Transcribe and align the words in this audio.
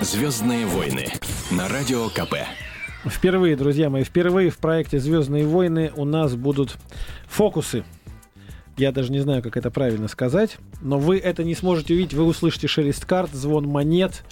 Звездные 0.00 0.64
войны 0.64 1.08
на 1.50 1.68
радио 1.68 2.08
КП. 2.08 2.36
Впервые, 3.04 3.56
друзья 3.56 3.90
мои, 3.90 4.04
впервые 4.04 4.48
в 4.48 4.58
проекте 4.58 5.00
«Звездные 5.00 5.44
войны» 5.44 5.90
у 5.96 6.04
нас 6.04 6.36
будут 6.36 6.76
фокусы. 7.26 7.82
Я 8.76 8.92
даже 8.92 9.10
не 9.10 9.18
знаю, 9.18 9.42
как 9.42 9.56
это 9.56 9.72
правильно 9.72 10.06
сказать, 10.06 10.58
но 10.82 11.00
вы 11.00 11.18
это 11.18 11.42
не 11.42 11.56
сможете 11.56 11.94
увидеть. 11.94 12.14
Вы 12.14 12.26
услышите 12.26 12.68
шелест 12.68 13.06
карт, 13.06 13.32
звон 13.32 13.66
монет. 13.66 14.22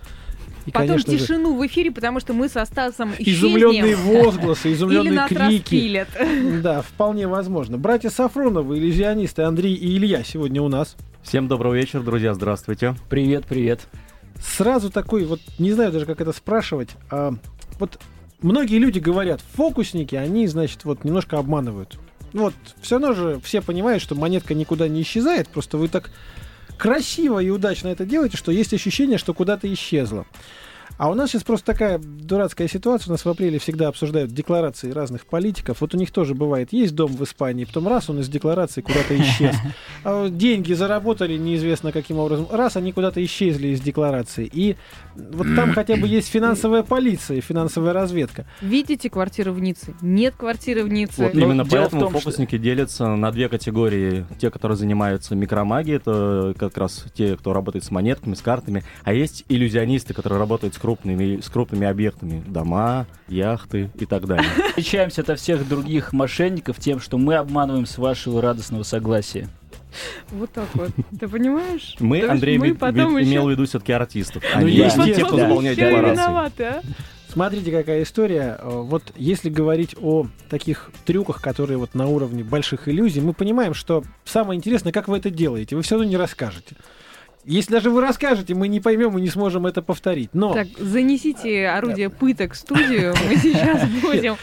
И, 0.66 0.70
Потом 0.70 0.88
конечно 0.88 1.18
тишину 1.18 1.54
же, 1.54 1.58
в 1.58 1.66
эфире, 1.66 1.90
потому 1.90 2.20
что 2.20 2.32
мы 2.32 2.48
со 2.48 2.64
Стасом 2.64 3.12
Изумленные 3.18 3.96
возгласы, 4.24 4.72
изумленные 4.72 5.08
Или 5.08 5.16
нас 5.16 5.28
крики. 5.28 5.42
Распилят. 5.42 6.08
Да, 6.62 6.82
вполне 6.82 7.26
возможно. 7.26 7.76
Братья 7.76 8.10
Сафроновы, 8.10 8.78
иллюзионисты 8.78 9.42
Андрей 9.42 9.74
и 9.74 9.96
Илья 9.96 10.22
сегодня 10.22 10.62
у 10.62 10.68
нас. 10.68 10.96
Всем 11.24 11.48
доброго 11.48 11.74
вечера, 11.74 12.02
друзья, 12.02 12.34
здравствуйте. 12.34 12.94
Привет, 13.08 13.46
привет. 13.46 13.88
Сразу 14.40 14.90
такой, 14.90 15.24
вот 15.24 15.40
не 15.58 15.72
знаю 15.72 15.92
даже, 15.92 16.06
как 16.06 16.20
это 16.20 16.32
спрашивать. 16.32 16.90
А, 17.10 17.34
вот 17.78 17.98
многие 18.40 18.78
люди 18.78 18.98
говорят, 18.98 19.40
фокусники, 19.54 20.14
они, 20.14 20.46
значит, 20.46 20.84
вот 20.84 21.04
немножко 21.04 21.38
обманывают. 21.38 21.98
Вот, 22.32 22.54
все 22.80 22.98
равно 22.98 23.14
же 23.14 23.40
все 23.42 23.62
понимают, 23.62 24.02
что 24.02 24.14
монетка 24.14 24.54
никуда 24.54 24.88
не 24.88 25.02
исчезает, 25.02 25.48
просто 25.48 25.78
вы 25.78 25.88
так 25.88 26.10
красиво 26.76 27.38
и 27.38 27.48
удачно 27.48 27.88
это 27.88 28.04
делаете, 28.04 28.36
что 28.36 28.52
есть 28.52 28.74
ощущение, 28.74 29.18
что 29.18 29.32
куда-то 29.32 29.72
исчезло. 29.72 30.26
А 30.98 31.10
у 31.10 31.14
нас 31.14 31.30
сейчас 31.30 31.42
просто 31.42 31.66
такая 31.66 31.98
дурацкая 31.98 32.68
ситуация. 32.68 33.10
У 33.10 33.12
нас 33.12 33.24
в 33.24 33.28
апреле 33.28 33.58
всегда 33.58 33.88
обсуждают 33.88 34.32
декларации 34.32 34.90
разных 34.90 35.26
политиков. 35.26 35.80
Вот 35.80 35.94
у 35.94 35.98
них 35.98 36.10
тоже 36.10 36.34
бывает, 36.34 36.72
есть 36.72 36.94
дом 36.94 37.12
в 37.12 37.22
Испании, 37.22 37.64
потом 37.64 37.88
раз 37.88 38.08
он 38.08 38.20
из 38.20 38.28
декларации 38.28 38.80
куда-то 38.80 39.16
исчез. 39.20 39.54
А 40.04 40.28
деньги 40.28 40.72
заработали 40.72 41.36
неизвестно 41.36 41.92
каким 41.92 42.18
образом. 42.18 42.46
Раз 42.50 42.76
они 42.76 42.92
куда-то 42.92 43.22
исчезли 43.24 43.68
из 43.68 43.80
декларации. 43.80 44.48
И 44.52 44.76
вот 45.14 45.46
там 45.54 45.72
хотя 45.72 45.96
бы 45.96 46.06
есть 46.06 46.28
финансовая 46.28 46.82
полиция, 46.82 47.40
финансовая 47.40 47.92
разведка. 47.92 48.46
Видите 48.60 49.10
квартиру 49.10 49.52
в 49.52 49.60
Ницце? 49.60 49.94
Нет 50.00 50.34
квартиры 50.36 50.82
в 50.82 50.88
Ницце. 50.88 51.24
Вот 51.24 51.34
именно 51.34 51.64
Но 51.64 51.66
поэтому 51.66 52.02
том, 52.02 52.12
фокусники 52.12 52.56
что... 52.56 52.58
делятся 52.58 53.06
на 53.16 53.30
две 53.32 53.48
категории. 53.48 54.24
Те, 54.38 54.50
которые 54.50 54.76
занимаются 54.76 55.34
микромагией, 55.34 55.96
это 55.96 56.54
как 56.58 56.76
раз 56.78 57.04
те, 57.14 57.36
кто 57.36 57.52
работает 57.52 57.84
с 57.84 57.90
монетками, 57.90 58.34
с 58.34 58.40
картами. 58.40 58.82
А 59.04 59.12
есть 59.12 59.44
иллюзионисты, 59.48 60.14
которые 60.14 60.38
работают 60.38 60.74
с 60.74 60.78
крупными, 60.86 61.40
с 61.40 61.48
крупными 61.48 61.84
объектами. 61.84 62.44
Дома, 62.46 63.06
яхты 63.26 63.90
и 63.98 64.06
так 64.06 64.24
далее. 64.26 64.46
Отличаемся 64.70 65.22
от 65.22 65.40
всех 65.40 65.68
других 65.68 66.12
мошенников 66.12 66.78
тем, 66.78 67.00
что 67.00 67.18
мы 67.18 67.34
обманываем 67.34 67.86
с 67.86 67.98
вашего 67.98 68.40
радостного 68.40 68.84
согласия. 68.84 69.48
Вот 70.30 70.52
так 70.52 70.68
вот. 70.74 70.90
Ты 71.18 71.26
понимаешь? 71.26 71.96
Мы, 72.00 72.20
То 72.20 72.32
Андрей, 72.32 72.58
мы 72.58 72.74
потом 72.74 73.14
имел 73.20 73.22
еще... 73.24 73.42
в 73.42 73.50
виду 73.50 73.66
все-таки 73.66 73.92
артистов. 73.92 74.44
Ну, 74.54 74.60
Они 74.60 74.70
есть 74.72 74.96
не 74.98 75.12
те, 75.14 75.24
кто 75.24 75.38
заполняет 75.38 75.76
декларации. 75.76 76.12
виноваты, 76.12 76.64
а? 76.64 76.82
Смотрите, 77.28 77.72
какая 77.72 78.02
история. 78.02 78.58
Э, 78.60 78.68
Вот 78.82 79.02
если 79.16 79.48
говорить 79.50 79.96
о 80.00 80.26
таких 80.48 80.90
трюках, 81.04 81.42
которые 81.42 81.78
вот 81.78 81.94
на 81.94 82.06
уровне 82.06 82.44
больших 82.44 82.88
иллюзий, 82.88 83.20
мы 83.22 83.32
понимаем, 83.32 83.74
что 83.74 84.04
самое 84.24 84.56
интересное, 84.56 84.92
как 84.92 85.08
вы 85.08 85.16
это 85.18 85.30
делаете. 85.30 85.74
Вы 85.74 85.82
все 85.82 85.96
равно 85.96 86.08
не 86.08 86.16
расскажете. 86.16 86.76
Если 87.46 87.70
даже 87.70 87.90
вы 87.90 88.00
расскажете, 88.00 88.54
мы 88.54 88.66
не 88.66 88.80
поймем 88.80 89.16
и 89.16 89.20
не 89.20 89.28
сможем 89.28 89.66
это 89.66 89.80
повторить. 89.80 90.30
Но 90.32 90.52
Так, 90.52 90.66
занесите 90.78 91.68
орудие 91.68 92.10
пыток 92.10 92.54
в 92.54 92.56
студию, 92.56 93.14
мы 93.28 93.36
сейчас 93.42 93.88
будем. 94.02 94.36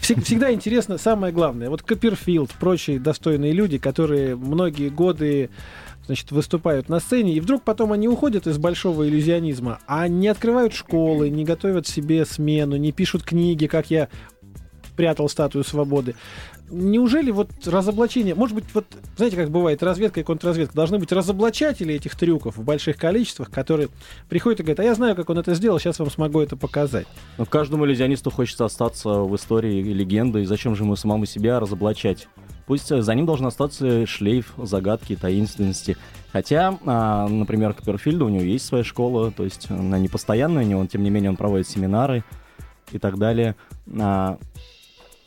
всегда 0.00 0.52
интересно 0.52 0.98
самое 0.98 1.32
главное. 1.32 1.70
Вот 1.70 1.82
Копперфилд, 1.82 2.50
прочие 2.60 3.00
достойные 3.00 3.52
люди, 3.52 3.78
которые 3.78 4.36
многие 4.36 4.90
годы 4.90 5.48
значит, 6.04 6.30
выступают 6.30 6.88
на 6.88 7.00
сцене, 7.00 7.34
и 7.34 7.40
вдруг 7.40 7.62
потом 7.62 7.92
они 7.92 8.08
уходят 8.08 8.46
из 8.46 8.58
большого 8.58 9.08
иллюзионизма, 9.08 9.78
а 9.86 10.06
не 10.08 10.28
открывают 10.28 10.74
школы, 10.74 11.30
не 11.30 11.44
готовят 11.44 11.86
себе 11.86 12.26
смену, 12.26 12.76
не 12.76 12.92
пишут 12.92 13.22
книги, 13.22 13.66
как 13.66 13.90
я 13.90 14.08
прятал 15.00 15.30
статую 15.30 15.64
свободы. 15.64 16.14
Неужели 16.68 17.30
вот 17.30 17.48
разоблачение, 17.64 18.34
может 18.34 18.54
быть, 18.54 18.66
вот 18.74 18.84
знаете, 19.16 19.34
как 19.34 19.50
бывает 19.50 19.82
разведка 19.82 20.20
и 20.20 20.22
контрразведка, 20.22 20.74
должны 20.74 20.98
быть 20.98 21.10
разоблачатели 21.10 21.94
этих 21.94 22.14
трюков 22.16 22.58
в 22.58 22.62
больших 22.62 22.98
количествах, 22.98 23.50
которые 23.50 23.88
приходят 24.28 24.60
и 24.60 24.62
говорят, 24.62 24.80
а 24.80 24.84
я 24.84 24.94
знаю, 24.94 25.16
как 25.16 25.30
он 25.30 25.38
это 25.38 25.54
сделал, 25.54 25.78
сейчас 25.78 26.00
вам 26.00 26.10
смогу 26.10 26.38
это 26.40 26.54
показать. 26.54 27.06
Но 27.38 27.46
каждому 27.46 27.86
иллюзионисту 27.86 28.30
хочется 28.30 28.66
остаться 28.66 29.08
в 29.08 29.34
истории 29.36 29.82
легенды, 29.82 30.42
и 30.42 30.44
зачем 30.44 30.76
же 30.76 30.84
ему 30.84 30.96
самому 30.96 31.24
себя 31.24 31.60
разоблачать? 31.60 32.28
Пусть 32.66 32.92
э, 32.92 33.00
за 33.00 33.14
ним 33.14 33.24
должен 33.24 33.46
остаться 33.46 34.04
шлейф 34.06 34.52
загадки, 34.58 35.16
таинственности. 35.16 35.96
Хотя, 36.30 36.78
а, 36.84 37.26
например, 37.26 37.72
Копперфильда, 37.72 38.26
у 38.26 38.28
него 38.28 38.44
есть 38.44 38.66
своя 38.66 38.84
школа, 38.84 39.32
то 39.32 39.44
есть 39.44 39.70
она 39.70 39.98
не 39.98 40.08
постоянная, 40.08 40.66
но 40.66 40.78
он, 40.78 40.88
тем 40.88 41.02
не 41.02 41.08
менее 41.08 41.30
он 41.30 41.36
проводит 41.36 41.68
семинары 41.68 42.22
и 42.92 42.98
так 42.98 43.16
далее. 43.16 43.56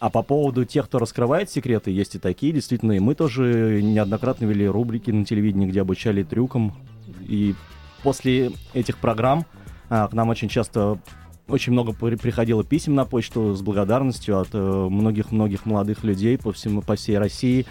А, 0.04 0.10
по 0.10 0.22
поводу 0.22 0.66
тех, 0.66 0.88
кто 0.88 1.00
раскрывает 1.00 1.50
секреты, 1.50 1.90
есть 1.90 2.16
и 2.16 2.20
такие, 2.20 2.52
действительно. 2.52 2.92
И 2.92 3.00
мы 3.00 3.16
тоже 3.16 3.80
неоднократно 3.82 4.44
вели 4.44 4.68
рубрики 4.68 5.12
на 5.12 5.24
телевидении, 5.24 5.66
где 5.66 5.80
обучали 5.80 6.24
трюкам. 6.24 6.74
И 7.22 7.56
после 8.04 8.52
этих 8.74 8.98
программ 8.98 9.46
а, 9.90 10.10
к 10.10 10.14
нам 10.14 10.28
очень 10.28 10.50
часто 10.50 11.00
очень 11.48 11.72
много 11.72 11.94
при- 11.94 12.18
приходило 12.18 12.66
писем 12.66 12.96
на 12.96 13.06
почту 13.06 13.56
с 13.56 13.62
благодарностью 13.62 14.42
от 14.42 14.50
э, 14.52 14.58
многих-многих 14.60 15.66
молодых 15.66 16.04
людей 16.04 16.38
по, 16.38 16.52
всему, 16.52 16.82
по 16.82 16.98
всей 16.98 17.18
России, 17.18 17.66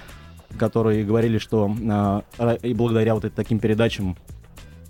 которые 0.58 1.04
говорили, 1.04 1.36
что 1.36 1.66
ра- 1.66 2.66
и 2.66 2.72
благодаря 2.72 3.14
вот 3.14 3.30
таким 3.34 3.58
передачам 3.58 4.16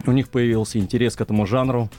у 0.07 0.13
них 0.13 0.29
появился 0.29 0.79
интерес 0.79 1.17
к 1.17 1.21
этому 1.21 1.47
жанру, 1.47 1.91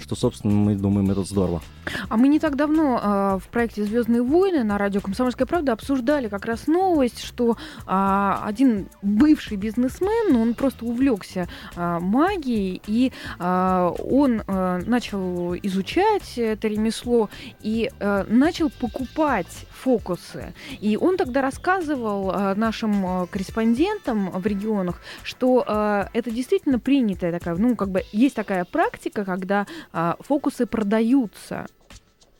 что, 0.00 0.14
собственно, 0.14 0.54
мы 0.54 0.76
думаем, 0.76 1.10
это 1.10 1.24
здорово. 1.24 1.60
А 2.08 2.16
мы 2.16 2.28
не 2.28 2.38
так 2.38 2.56
давно 2.56 3.00
э, 3.02 3.38
в 3.44 3.48
проекте 3.48 3.84
Звездные 3.84 4.22
войны 4.22 4.64
на 4.64 4.78
радио 4.78 5.00
Комсомольская 5.00 5.46
правда 5.46 5.72
обсуждали 5.72 6.28
как 6.28 6.44
раз 6.44 6.66
новость, 6.66 7.22
что 7.22 7.56
а, 7.86 8.42
один 8.44 8.88
бывший 9.02 9.56
бизнесмен, 9.56 10.36
он 10.36 10.54
просто 10.54 10.84
увлекся 10.84 11.48
а, 11.76 12.00
магией, 12.00 12.82
и 12.86 13.12
а, 13.38 13.90
он 13.90 14.42
а, 14.46 14.78
начал 14.86 15.54
изучать 15.56 16.36
это 16.36 16.68
ремесло 16.68 17.30
и 17.60 17.90
а, 18.00 18.24
начал 18.28 18.70
покупать 18.70 19.66
фокусы. 19.70 20.52
И 20.80 20.96
он 20.96 21.16
тогда 21.16 21.42
рассказывал 21.42 22.30
а, 22.30 22.54
нашим 22.54 23.06
а, 23.06 23.26
корреспондентам 23.26 24.30
в 24.30 24.46
регионах, 24.46 25.00
что 25.22 25.64
а, 25.66 26.08
это 26.12 26.30
действительно 26.30 26.78
принятая 26.78 27.32
такая, 27.32 27.56
ну, 27.56 27.76
как 27.76 27.90
бы 27.90 28.02
есть 28.12 28.34
такая 28.34 28.64
практика, 28.64 29.24
когда 29.24 29.66
а, 29.92 30.16
фокусы 30.20 30.66
продаются. 30.66 31.66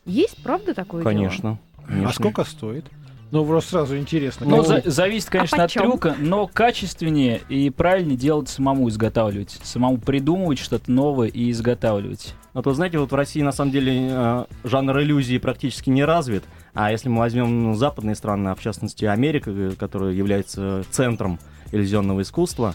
Есть, 0.09 0.41
правда, 0.43 0.73
такое 0.73 1.03
дело? 1.03 1.13
Конечно. 1.13 1.59
конечно. 1.85 2.09
А 2.09 2.13
сколько 2.13 2.43
стоит? 2.43 2.85
Ну, 3.31 3.45
просто 3.45 3.71
сразу 3.71 3.97
интересно. 3.97 4.47
Ну, 4.47 4.63
за- 4.63 4.81
зависит, 4.85 5.29
конечно, 5.29 5.63
от 5.63 5.69
почем? 5.69 5.83
трюка, 5.83 6.15
но 6.17 6.47
качественнее 6.47 7.41
и 7.47 7.69
правильнее 7.69 8.17
делать 8.17 8.49
самому 8.49 8.89
изготавливать. 8.89 9.59
Самому 9.63 9.99
придумывать 9.99 10.57
что-то 10.57 10.91
новое 10.91 11.27
и 11.27 11.51
изготавливать. 11.51 12.33
Вот 12.53 12.65
вы 12.65 12.73
знаете, 12.73 12.97
вот 12.97 13.11
в 13.11 13.15
России 13.15 13.43
на 13.43 13.51
самом 13.51 13.71
деле 13.71 14.09
э, 14.09 14.45
жанр 14.63 14.99
иллюзии 15.01 15.37
практически 15.37 15.91
не 15.91 16.03
развит. 16.03 16.43
А 16.73 16.91
если 16.91 17.07
мы 17.09 17.19
возьмем 17.19 17.63
ну, 17.63 17.73
западные 17.75 18.15
страны, 18.15 18.49
а 18.49 18.55
в 18.55 18.61
частности 18.61 19.05
Америка, 19.05 19.51
э, 19.51 19.73
которая 19.77 20.13
является 20.13 20.83
центром 20.89 21.39
иллюзионного 21.71 22.23
искусства, 22.23 22.73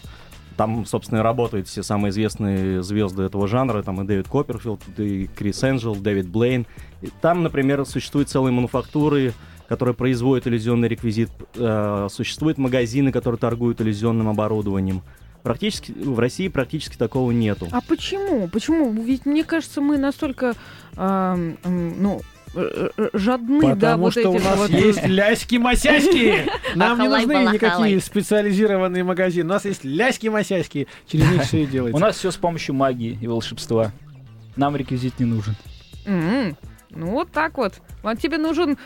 там, 0.57 0.85
собственно, 0.85 1.23
работают 1.23 1.67
все 1.67 1.83
самые 1.83 2.11
известные 2.11 2.81
звезды 2.81 3.23
этого 3.23 3.47
жанра, 3.47 3.83
там 3.83 4.01
и 4.01 4.05
Дэвид 4.05 4.27
Копперфилд, 4.27 4.81
и 4.97 5.27
Крис 5.27 5.63
Энджел, 5.63 5.95
Дэвид 5.95 6.27
Блейн. 6.27 6.65
И 7.01 7.09
там, 7.21 7.43
например, 7.43 7.85
существуют 7.85 8.29
целые 8.29 8.53
мануфактуры, 8.53 9.33
которые 9.67 9.95
производят 9.95 10.47
иллюзионный 10.47 10.87
реквизит, 10.87 11.29
э, 11.55 12.07
существуют 12.11 12.57
магазины, 12.57 13.11
которые 13.11 13.39
торгуют 13.39 13.81
иллюзионным 13.81 14.29
оборудованием. 14.29 15.01
Практически 15.43 15.91
в 15.91 16.17
России 16.17 16.47
практически 16.47 16.97
такого 16.97 17.31
нету. 17.31 17.67
А 17.71 17.81
почему? 17.81 18.47
Почему? 18.47 18.91
Ведь 18.91 19.27
мне 19.27 19.43
кажется, 19.43 19.79
мы 19.79 19.97
настолько, 19.97 20.55
ну, 20.95 21.03
э, 21.03 21.55
э, 21.63 22.19
жадны, 23.13 23.59
Потому 23.61 23.75
да, 23.79 23.97
вот 23.97 24.11
что 24.11 24.19
эти 24.21 24.27
у 24.27 24.33
нас 24.39 24.57
вот- 24.57 24.69
есть 24.69 25.03
ляськи-масяськи. 25.05 26.49
Нам 26.75 26.99
не 26.99 27.07
нужны 27.09 27.33
никакие 27.53 27.99
специализированные 27.99 29.03
магазины. 29.03 29.45
У 29.49 29.53
нас 29.53 29.65
есть 29.65 29.83
ляськи-масяськи. 29.83 30.87
Через 31.07 31.29
них 31.31 31.43
все 31.43 31.63
и 31.63 31.65
У 31.65 31.69
делается. 31.69 32.01
нас 32.01 32.17
все 32.17 32.31
с 32.31 32.35
помощью 32.37 32.75
магии 32.75 33.17
и 33.21 33.27
волшебства. 33.27 33.91
Нам 34.55 34.75
реквизит 34.75 35.19
не 35.19 35.25
нужен. 35.25 35.55
М, 36.05 36.55
Ну, 36.91 37.07
вот 37.11 37.31
так 37.31 37.57
вот. 37.57 37.73
Вот 38.03 38.19
тебе 38.19 38.37
нужен 38.37 38.77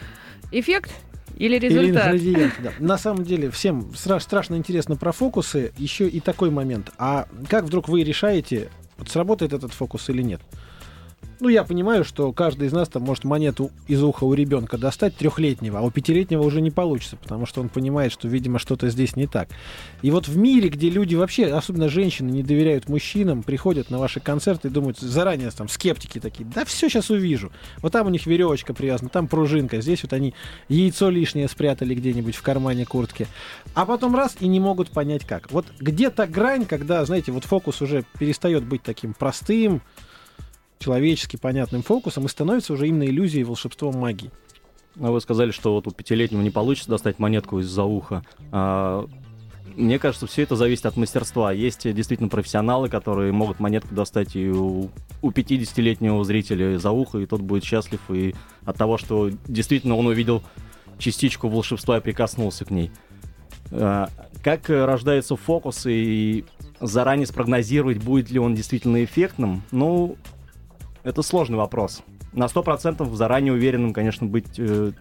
эффект 0.52 0.90
или 1.38 1.58
Или 1.58 1.68
результат? 1.68 2.08
ингредиенты, 2.08 2.56
да. 2.64 2.72
На 2.80 2.98
самом 2.98 3.24
деле, 3.24 3.52
всем 3.52 3.82
стра- 3.94 4.20
страшно 4.20 4.56
интересно 4.56 4.96
про 4.96 5.12
фокусы. 5.12 5.72
Еще 5.78 6.08
и 6.08 6.20
такой 6.20 6.50
момент. 6.50 6.92
А 6.98 7.28
как 7.50 7.66
вдруг 7.66 7.88
вы 7.88 8.04
решаете, 8.04 8.70
вот 8.98 9.10
сработает 9.10 9.54
этот 9.54 9.74
фокус 9.74 10.10
или 10.10 10.22
нет? 10.24 10.42
Ну, 11.40 11.48
я 11.50 11.64
понимаю, 11.64 12.04
что 12.04 12.32
каждый 12.34 12.68
из 12.68 12.74
нас 12.74 12.90
там 12.90 13.04
может 13.04 13.24
монету 13.24 13.72
из 13.88 14.04
уха 14.04 14.26
у 14.26 14.34
ребенка 14.34 14.78
достать 14.78 15.16
трехлетнего, 15.16 15.80
а 15.80 15.82
у 15.82 15.92
пятилетнего 15.92 16.42
уже 16.42 16.62
не 16.62 16.72
получится, 16.72 17.16
потому 17.16 17.46
что 17.46 17.62
он 17.62 17.70
понимает, 17.70 18.12
что, 18.12 18.28
видимо, 18.28 18.60
что-то 18.60 18.90
здесь 18.90 19.16
не 19.16 19.28
так. 19.28 19.50
И 20.02 20.12
вот 20.12 20.28
в 20.28 20.38
мире, 20.38 20.70
где 20.70 20.90
люди 20.90 21.16
вообще, 21.16 21.46
особенно 21.48 21.90
женщины, 21.90 22.30
не 22.30 22.44
доверяют 22.44 22.90
мужчинам, 22.90 23.44
приходят 23.44 23.90
на 23.90 24.00
ваши 24.00 24.20
концерты 24.20 24.68
и 24.68 24.72
думают, 24.72 25.00
заранее 25.00 25.50
там 25.52 25.70
скептики 25.70 26.20
такие, 26.20 26.48
да 26.54 26.66
все 26.66 26.90
сейчас 26.90 27.10
увижу. 27.10 27.52
Вот 27.82 27.94
там 27.94 28.08
у 28.08 28.10
них 28.10 28.26
веревочка 28.26 28.74
привязана, 28.74 29.10
там 29.10 29.28
пружинка, 29.28 29.82
здесь 29.82 30.04
вот 30.04 30.14
они 30.14 30.34
яйцо 30.68 31.10
лишнее 31.10 31.48
спрятали 31.48 31.96
где-нибудь 31.96 32.36
в 32.36 32.42
кармане 32.42 32.86
куртки. 32.86 33.28
А 33.74 33.86
потом 33.86 34.16
раз 34.16 34.36
и 34.40 34.48
не 34.48 34.60
могут 34.60 34.90
понять 34.90 35.26
как. 35.26 35.52
Вот 35.52 35.66
где 35.80 36.10
то 36.10 36.28
грань, 36.28 36.66
когда, 36.66 37.04
знаете, 37.06 37.32
вот 37.32 37.46
фокус 37.46 37.82
уже 37.82 38.04
перестает 38.18 38.66
быть 38.66 38.84
таким 38.84 39.14
простым, 39.14 39.82
человечески 40.80 41.36
понятным 41.36 41.84
фокусом 41.84 42.26
и 42.26 42.30
становится 42.30 42.74
уже 42.74 42.88
именно 42.88 43.04
иллюзией, 43.04 43.44
волшебством 43.44 43.98
магии. 43.98 44.32
А 45.00 45.12
вы 45.12 45.22
сказали, 45.22 45.52
что 45.52 45.74
вот 45.76 45.88
у 45.88 45.92
пятилетнего 45.92 46.42
не 46.42 46.50
получится 46.50 46.90
достать 46.90 47.20
монетку 47.20 47.60
из-за 47.60 47.84
уха. 47.84 48.24
А, 48.52 49.06
мне 49.76 50.00
кажется, 50.00 50.28
все 50.28 50.44
это 50.44 50.56
зависит 50.56 50.86
от 50.86 50.98
мастерства. 50.98 51.52
Есть 51.52 51.92
действительно 51.94 52.30
профессионалы, 52.30 52.90
которые 52.90 53.32
могут 53.32 53.60
монетку 53.60 53.94
достать 53.94 54.36
и 54.36 54.50
у, 54.50 54.90
у 55.22 55.32
50-летнего 55.32 56.24
зрителя 56.24 56.78
за 56.80 56.92
ухо, 56.92 57.20
и 57.20 57.26
тот 57.26 57.42
будет 57.42 57.64
счастлив 57.64 58.00
и 58.10 58.36
от 58.66 58.78
того, 58.78 58.98
что 58.98 59.30
действительно 59.48 59.96
он 59.96 60.08
увидел 60.08 60.44
частичку 60.98 61.48
волшебства 61.48 61.98
и 61.98 62.02
прикоснулся 62.02 62.66
к 62.66 62.72
ней. 62.72 62.92
А, 63.72 64.10
как 64.44 64.70
рождается 64.70 65.36
фокус 65.36 65.86
и 65.86 66.46
заранее 66.82 67.28
спрогнозировать, 67.28 67.98
будет 68.04 68.32
ли 68.32 68.40
он 68.40 68.56
действительно 68.56 69.04
эффектным, 69.04 69.64
ну, 69.72 70.18
это 71.04 71.22
сложный 71.22 71.58
вопрос. 71.58 72.04
На 72.34 72.46
100% 72.46 73.14
заранее 73.16 73.54
уверенным, 73.54 73.94
конечно, 73.94 74.28
быть 74.28 74.58
э, 74.58 74.92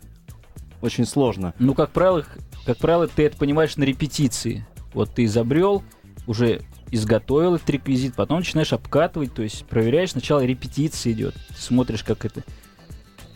очень 0.80 1.04
сложно. 1.04 1.54
Ну, 1.58 1.74
как 1.74 1.90
правило, 1.90 2.24
как 2.64 2.78
правило, 2.78 3.06
ты 3.06 3.24
это 3.24 3.36
понимаешь 3.36 3.76
на 3.76 3.84
репетиции. 3.84 4.66
Вот 4.94 5.10
ты 5.14 5.24
изобрел, 5.24 5.82
уже 6.26 6.62
изготовил 6.90 7.56
этот 7.56 7.68
реквизит, 7.70 8.14
потом 8.14 8.38
начинаешь 8.38 8.72
обкатывать, 8.72 9.34
то 9.34 9.42
есть 9.42 9.66
проверяешь, 9.66 10.12
сначала 10.12 10.44
репетиция 10.44 11.12
идет, 11.12 11.34
смотришь, 11.54 12.02
как 12.02 12.24
это 12.24 12.42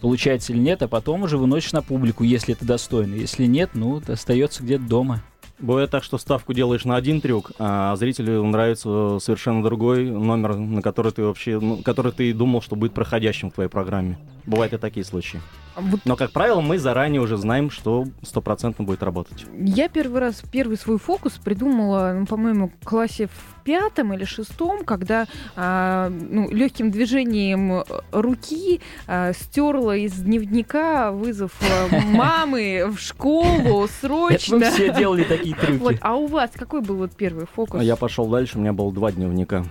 получается 0.00 0.52
или 0.52 0.60
нет, 0.60 0.82
а 0.82 0.88
потом 0.88 1.22
уже 1.22 1.38
выносишь 1.38 1.72
на 1.72 1.82
публику, 1.82 2.24
если 2.24 2.54
это 2.54 2.64
достойно. 2.64 3.14
Если 3.14 3.46
нет, 3.46 3.70
ну, 3.74 4.02
остается 4.06 4.62
где-то 4.62 4.84
дома. 4.84 5.22
Бывает 5.62 5.90
так, 5.90 6.02
что 6.02 6.18
ставку 6.18 6.52
делаешь 6.52 6.84
на 6.84 6.96
один 6.96 7.20
трюк, 7.20 7.52
а 7.58 7.94
зрителю 7.94 8.42
нравится 8.44 9.18
совершенно 9.20 9.62
другой 9.62 10.10
номер, 10.10 10.56
на 10.56 10.82
который 10.82 11.12
ты 11.12 11.22
вообще, 11.22 11.60
ну, 11.60 11.76
который 11.78 12.10
ты 12.10 12.34
думал, 12.34 12.62
что 12.62 12.74
будет 12.74 12.94
проходящим 12.94 13.50
в 13.50 13.54
твоей 13.54 13.70
программе. 13.70 14.18
Бывают 14.44 14.72
и 14.72 14.78
такие 14.78 15.04
случаи. 15.04 15.40
А 15.76 15.82
Но, 16.04 16.16
как 16.16 16.32
правило, 16.32 16.60
мы 16.60 16.78
заранее 16.78 17.20
уже 17.20 17.36
знаем, 17.36 17.70
что 17.70 18.06
стопроцентно 18.22 18.84
будет 18.84 19.04
работать. 19.04 19.46
Я 19.56 19.88
первый 19.88 20.20
раз, 20.20 20.42
первый 20.50 20.76
свой 20.76 20.98
фокус 20.98 21.34
придумала, 21.34 22.12
ну, 22.18 22.26
по-моему, 22.26 22.72
в 22.80 22.84
классе 22.84 23.28
в 23.28 23.61
пятом 23.64 24.12
или 24.14 24.24
шестом, 24.24 24.84
когда 24.84 25.26
а, 25.56 26.08
ну, 26.10 26.50
легким 26.50 26.90
движением 26.90 27.84
руки 28.12 28.80
а, 29.06 29.32
стерла 29.32 29.96
из 29.96 30.12
дневника 30.14 31.12
вызов 31.12 31.52
а, 31.62 32.00
мамы 32.06 32.86
в 32.94 32.98
школу 33.00 33.84
Это 33.84 33.92
срочно. 34.00 34.58
мы 34.58 34.70
все 34.70 34.94
делали 34.94 35.24
такие 35.24 35.54
Вот, 35.54 35.66
трюки. 35.66 35.98
а 36.02 36.14
у 36.16 36.26
вас 36.26 36.50
какой 36.54 36.80
был 36.82 36.96
вот 36.96 37.12
первый 37.12 37.46
фокус? 37.46 37.80
А 37.80 37.84
Я 37.84 37.96
пошел 37.96 38.26
дальше, 38.26 38.58
у 38.58 38.60
меня 38.60 38.72
было 38.72 38.92
два 38.92 39.12
дневника. 39.12 39.64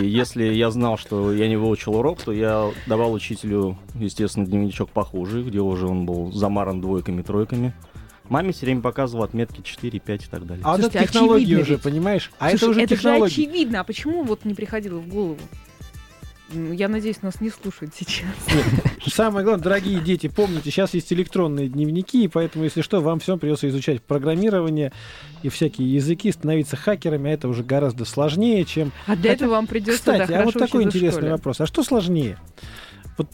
И 0.00 0.06
если 0.06 0.44
я 0.44 0.70
знал, 0.70 0.96
что 0.96 1.32
я 1.32 1.48
не 1.48 1.56
выучил 1.56 1.96
урок, 1.96 2.20
то 2.22 2.32
я 2.32 2.70
давал 2.86 3.12
учителю, 3.12 3.76
естественно, 3.94 4.46
дневничок 4.46 4.90
похуже, 4.90 5.42
где 5.42 5.60
уже 5.60 5.86
он 5.86 6.06
был 6.06 6.30
замаран 6.32 6.80
двойками, 6.80 7.22
тройками. 7.22 7.72
Маме 8.30 8.52
все 8.52 8.64
время 8.64 8.80
показывал 8.80 9.24
отметки 9.24 9.60
4, 9.60 9.98
5 9.98 10.24
и 10.24 10.26
так 10.28 10.46
далее. 10.46 10.62
А 10.64 10.74
Слушайте, 10.76 10.98
это 10.98 11.06
технологии 11.08 11.56
уже, 11.56 11.72
ведь. 11.74 11.82
понимаешь? 11.82 12.30
А 12.38 12.48
Слушай, 12.50 12.54
это 12.62 12.70
уже 12.70 12.80
это 12.82 12.94
технологии. 12.96 13.34
же 13.34 13.42
очевидно. 13.42 13.80
А 13.80 13.84
почему 13.84 14.22
вот 14.22 14.44
не 14.44 14.54
приходило 14.54 14.98
в 14.98 15.08
голову? 15.08 15.38
Ну, 16.52 16.72
Я 16.72 16.88
надеюсь, 16.88 17.22
нас 17.22 17.40
не 17.40 17.50
слушают 17.50 17.94
сейчас. 17.96 18.26
Самое 19.06 19.44
главное, 19.44 19.62
дорогие 19.62 20.00
дети, 20.00 20.26
помните, 20.28 20.70
сейчас 20.70 20.94
есть 20.94 21.12
электронные 21.12 21.68
дневники, 21.68 22.24
и 22.24 22.28
поэтому, 22.28 22.64
если 22.64 22.82
что, 22.82 23.00
вам 23.00 23.20
все 23.20 23.36
придется 23.36 23.68
изучать 23.68 24.02
программирование 24.02 24.92
и 25.44 25.48
всякие 25.48 25.92
языки, 25.92 26.30
становиться 26.32 26.76
хакерами, 26.76 27.30
а 27.30 27.34
это 27.34 27.46
уже 27.48 27.62
гораздо 27.62 28.04
сложнее, 28.04 28.64
чем... 28.64 28.90
А 29.06 29.14
для 29.14 29.30
Хотя, 29.30 29.44
этого 29.44 29.50
вам 29.52 29.66
придется 29.68 29.98
Кстати, 29.98 30.28
да, 30.28 30.42
а 30.42 30.44
вот 30.44 30.54
такой 30.54 30.82
интересный 30.82 31.18
школе. 31.18 31.32
вопрос. 31.32 31.60
А 31.60 31.66
что 31.66 31.84
сложнее? 31.84 32.36
Вот 33.16 33.28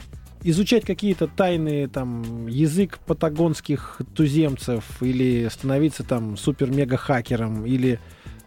изучать 0.50 0.84
какие-то 0.84 1.26
тайные 1.26 1.88
там 1.88 2.46
язык 2.46 2.98
патагонских 3.06 4.00
туземцев 4.14 4.84
или 5.02 5.48
становиться 5.50 6.02
там 6.04 6.36
супер-мега-хакером 6.36 7.66
или 7.66 7.98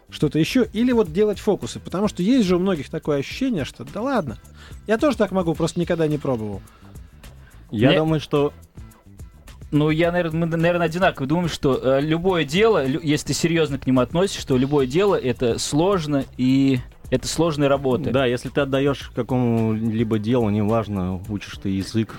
что-то 0.08 0.38
еще, 0.38 0.68
или 0.72 0.92
вот 0.92 1.12
делать 1.12 1.38
фокусы, 1.38 1.78
потому 1.78 2.08
что 2.08 2.22
есть 2.22 2.46
же 2.46 2.56
у 2.56 2.58
многих 2.58 2.90
такое 2.90 3.18
ощущение, 3.18 3.64
что 3.64 3.84
да 3.84 4.00
ладно, 4.02 4.38
я 4.86 4.98
тоже 4.98 5.16
так 5.16 5.30
могу, 5.30 5.54
просто 5.54 5.78
никогда 5.78 6.06
не 6.08 6.18
пробовал. 6.18 6.62
Я 7.70 7.90
Не- 7.90 7.98
думаю, 7.98 8.20
что 8.20 8.52
Ну, 9.72 9.90
я, 9.90 10.10
наверное, 10.10 10.40
мы, 10.40 10.46
наверное, 10.56 10.86
одинаково 10.86 11.28
думаю, 11.28 11.48
что 11.48 11.78
э, 11.80 12.00
любое 12.00 12.42
дело, 12.44 12.84
лю- 12.84 12.98
если 13.04 13.28
ты 13.28 13.34
серьезно 13.34 13.78
к 13.78 13.86
нему 13.86 14.00
относишься, 14.00 14.40
что 14.40 14.56
любое 14.56 14.88
дело 14.88 15.14
это 15.14 15.60
сложно 15.60 16.24
и 16.36 16.80
это 17.10 17.26
сложная 17.28 17.68
работа. 17.68 18.10
Да, 18.10 18.26
если 18.26 18.48
ты 18.48 18.60
отдаешь 18.60 19.10
какому-либо 19.14 20.18
делу, 20.18 20.48
неважно, 20.50 21.22
учишь 21.28 21.58
ты 21.62 21.68
язык, 21.70 22.14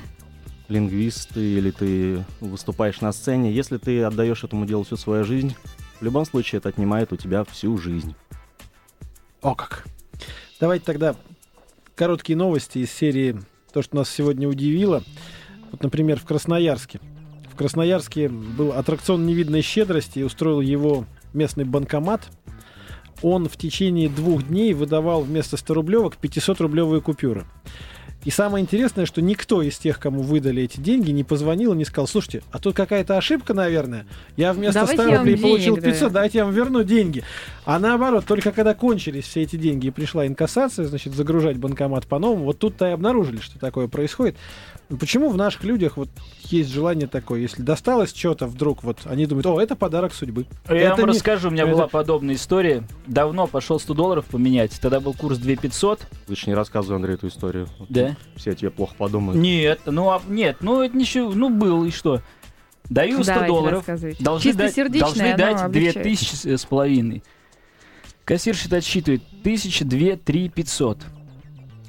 лингвист 0.68 1.36
или 1.36 1.72
ты 1.72 2.24
выступаешь 2.40 3.02
на 3.02 3.12
сцене, 3.12 3.52
если 3.52 3.78
ты 3.78 4.04
отдаешь 4.04 4.44
этому 4.44 4.66
делу 4.66 4.84
всю 4.84 4.98
свою 4.98 5.24
жизнь, 5.24 5.56
в 6.00 6.04
любом 6.04 6.26
случае 6.26 6.58
это 6.58 6.70
отнимает 6.70 7.14
у 7.14 7.16
тебя 7.16 7.44
всю 7.44 7.78
жизнь. 7.78 8.16
О 9.42 9.56
как! 9.56 9.86
Давайте 10.60 10.86
тогда 10.86 11.16
короткие 11.96 12.38
новости 12.38 12.80
из 12.80 12.92
серии 12.92 13.40
«То, 13.74 13.82
что 13.82 13.96
нас 13.96 14.10
сегодня 14.10 14.48
удивило». 14.48 15.04
Вот, 15.72 15.84
например, 15.84 16.20
в 16.20 16.26
Красноярске. 16.26 17.00
В 17.52 17.56
Красноярске 17.56 18.30
был 18.30 18.74
аттракцион 18.74 19.26
невидной 19.26 19.62
щедрости 19.62 20.20
и 20.20 20.24
устроил 20.24 20.62
его 20.62 21.06
местный 21.34 21.64
банкомат. 21.64 22.30
Он 23.22 23.48
в 23.48 23.58
течение 23.58 24.10
двух 24.10 24.48
дней 24.48 24.74
выдавал 24.74 25.22
вместо 25.22 25.58
100 25.58 25.74
рублевок 25.74 26.18
500-рублевые 26.22 27.02
купюры. 27.02 27.46
И 28.24 28.30
самое 28.30 28.62
интересное, 28.62 29.06
что 29.08 29.20
никто 29.22 29.62
из 29.64 29.78
тех, 29.80 30.00
кому 30.00 30.22
выдали 30.22 30.62
эти 30.64 30.80
деньги, 30.80 31.10
не 31.12 31.24
позвонил 31.24 31.74
и 31.74 31.78
не 31.78 31.86
сказал, 31.86 32.08
слушайте, 32.08 32.44
а 32.52 32.60
тут 32.60 32.76
какая-то 32.76 33.18
ошибка, 33.18 33.54
наверное. 33.56 34.06
Я 34.38 34.54
вместо 34.54 34.82
Давайте 34.82 35.02
100 35.02 35.04
я 35.04 35.18
вам 35.18 35.28
рублей 35.28 35.38
получил 35.42 35.76
денег 35.76 35.82
даю». 35.82 35.94
500, 35.94 36.12
давайте 36.14 36.38
я 36.38 36.46
вам 36.46 36.54
верну 36.54 36.84
деньги. 36.84 37.24
А 37.66 37.80
наоборот, 37.80 38.26
только 38.26 38.52
когда 38.52 38.76
кончились 38.76 39.26
все 39.26 39.42
эти 39.42 39.56
деньги 39.56 39.88
и 39.88 39.90
пришла 39.92 40.28
инкассация, 40.28 40.86
значит, 40.86 41.14
загружать 41.14 41.58
банкомат 41.58 42.06
по-новому, 42.06 42.46
вот 42.46 42.60
тут-то 42.60 42.88
и 42.88 42.92
обнаружили, 42.92 43.38
что 43.40 43.58
такое 43.60 43.88
происходит. 43.88 44.36
Почему 45.00 45.30
в 45.30 45.38
наших 45.38 45.64
людях 45.64 45.96
вот 45.96 46.10
есть 46.44 46.70
желание 46.70 47.08
такое, 47.08 47.40
если 47.40 47.62
досталось 47.62 48.14
что-то 48.14 48.46
вдруг, 48.46 48.84
вот 48.84 48.98
они 49.06 49.26
думают, 49.26 49.46
о, 49.48 49.60
это 49.60 49.76
подарок 49.76 50.14
судьбы. 50.14 50.46
Я 50.70 50.76
Это 50.76 50.90
вам 51.02 51.10
не- 51.12 51.16
расскажу, 51.16 51.48
у 51.48 51.52
меня 51.52 51.64
это- 51.64 51.72
была 51.72 51.88
подобная 51.88 52.36
история. 52.36 52.84
Давно 53.08 53.48
пошел 53.48 53.80
100 53.80 53.94
долларов 53.94 54.26
поменять, 54.26 54.78
тогда 54.82 55.00
был 55.00 55.14
курс 55.14 55.38
2500. 55.38 56.02
Лучше 56.28 56.50
не 56.50 56.56
рассказывай, 56.56 56.98
Андрей, 56.98 57.14
эту 57.16 57.28
историю. 57.30 57.68
Вот 57.80 57.90
Да. 58.12 58.40
Все 58.40 58.52
о 58.52 58.56
тебе 58.56 58.72
плохо 58.72 58.96
подумают. 58.98 59.40
Нет, 59.42 59.82
ну 59.86 60.10
а, 60.10 60.22
нет, 60.28 60.58
ну 60.62 60.82
это 60.82 60.96
ничего, 60.96 61.32
ну 61.34 61.50
был 61.50 61.86
и 61.86 61.92
что? 61.92 62.22
Даю 62.90 63.24
100 63.24 63.34
Давайте 63.34 63.48
долларов, 63.48 63.86
должны 64.20 64.54
дать, 64.54 64.70
Чистосердечное, 64.76 65.00
должны 65.00 65.22
оно 65.22 65.38
дать 65.38 65.62
облегчает. 65.62 66.04
2000 66.04 66.56
с 66.58 66.66
половиной. 66.66 67.24
Кассирша 68.26 68.76
отсчитывает 68.76 69.24
1000, 69.42 69.86
2, 69.86 70.16
3, 70.18 70.50
500. 70.50 71.00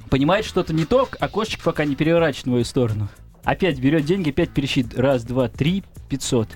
Понимает 0.09 0.45
что-то 0.45 0.73
не 0.73 0.85
то, 0.85 1.07
окошечко 1.19 1.63
пока 1.63 1.85
не 1.85 1.95
переворачивает 1.95 2.45
в 2.45 2.49
мою 2.49 2.65
сторону. 2.65 3.09
Опять 3.43 3.79
берет 3.79 4.05
деньги, 4.05 4.29
опять 4.29 4.51
пересчитывает. 4.51 4.99
Раз, 4.99 5.23
два, 5.23 5.49
три, 5.49 5.83
500. 6.09 6.47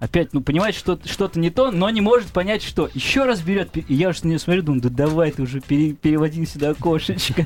Опять, 0.00 0.32
ну, 0.32 0.40
понимает, 0.40 0.74
что 0.76 0.98
что-то 1.04 1.40
не 1.40 1.50
то, 1.50 1.70
но 1.72 1.90
не 1.90 2.00
может 2.00 2.28
понять, 2.28 2.62
что. 2.62 2.88
Еще 2.94 3.24
раз 3.24 3.40
берет, 3.40 3.70
я 3.88 4.10
уж 4.10 4.22
на 4.22 4.28
нее 4.28 4.38
смотрю, 4.38 4.62
думаю, 4.62 4.82
да 4.82 4.88
давай 4.90 5.32
ты 5.32 5.42
уже 5.42 5.60
пере- 5.60 5.92
переводи 5.92 6.46
сюда 6.46 6.70
окошечко. 6.70 7.44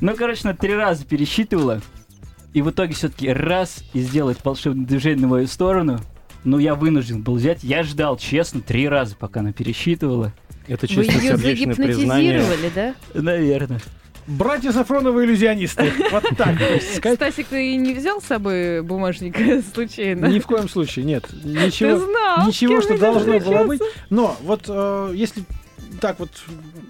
Ну, 0.00 0.14
короче, 0.16 0.42
она 0.44 0.54
три 0.54 0.74
раза 0.74 1.04
пересчитывала. 1.04 1.80
И 2.54 2.62
в 2.62 2.70
итоге 2.70 2.94
все-таки 2.94 3.28
раз 3.28 3.82
и 3.92 4.00
сделать 4.00 4.38
волшебное 4.42 4.86
движение 4.86 5.22
на 5.22 5.28
мою 5.28 5.46
сторону. 5.46 6.00
Ну, 6.44 6.58
я 6.58 6.74
вынужден 6.74 7.22
был 7.22 7.34
взять. 7.34 7.62
Я 7.62 7.82
ждал, 7.82 8.16
честно, 8.16 8.60
три 8.60 8.88
раза, 8.88 9.16
пока 9.16 9.40
она 9.40 9.52
пересчитывала. 9.52 10.32
Это 10.66 10.86
Вы 10.86 11.04
чисто 11.04 11.12
ее 11.18 11.36
сердечное 11.36 11.74
признание. 11.74 12.40
загипнотизировали, 12.40 12.72
да? 12.74 12.94
Наверное. 13.20 13.80
Братья 14.26 14.72
Сафроновы 14.72 15.24
иллюзионисты. 15.24 15.90
Вот 16.10 16.22
так. 16.36 16.54
Стасик, 17.14 17.46
ты 17.46 17.76
не 17.76 17.94
взял 17.94 18.20
с 18.20 18.26
собой 18.26 18.82
бумажник 18.82 19.34
случайно? 19.74 20.26
Ни 20.26 20.38
в 20.38 20.46
коем 20.46 20.68
случае, 20.68 21.06
нет. 21.06 21.24
Ты 21.30 21.48
Ничего. 21.48 21.96
знал, 21.98 22.44
с 22.44 22.46
Ничего, 22.48 22.82
что 22.82 22.98
должно 22.98 23.40
было 23.40 23.64
быть. 23.64 23.80
Но 24.10 24.36
вот 24.42 24.64
э, 24.68 25.12
если 25.14 25.44
так 25.98 26.18
вот, 26.18 26.30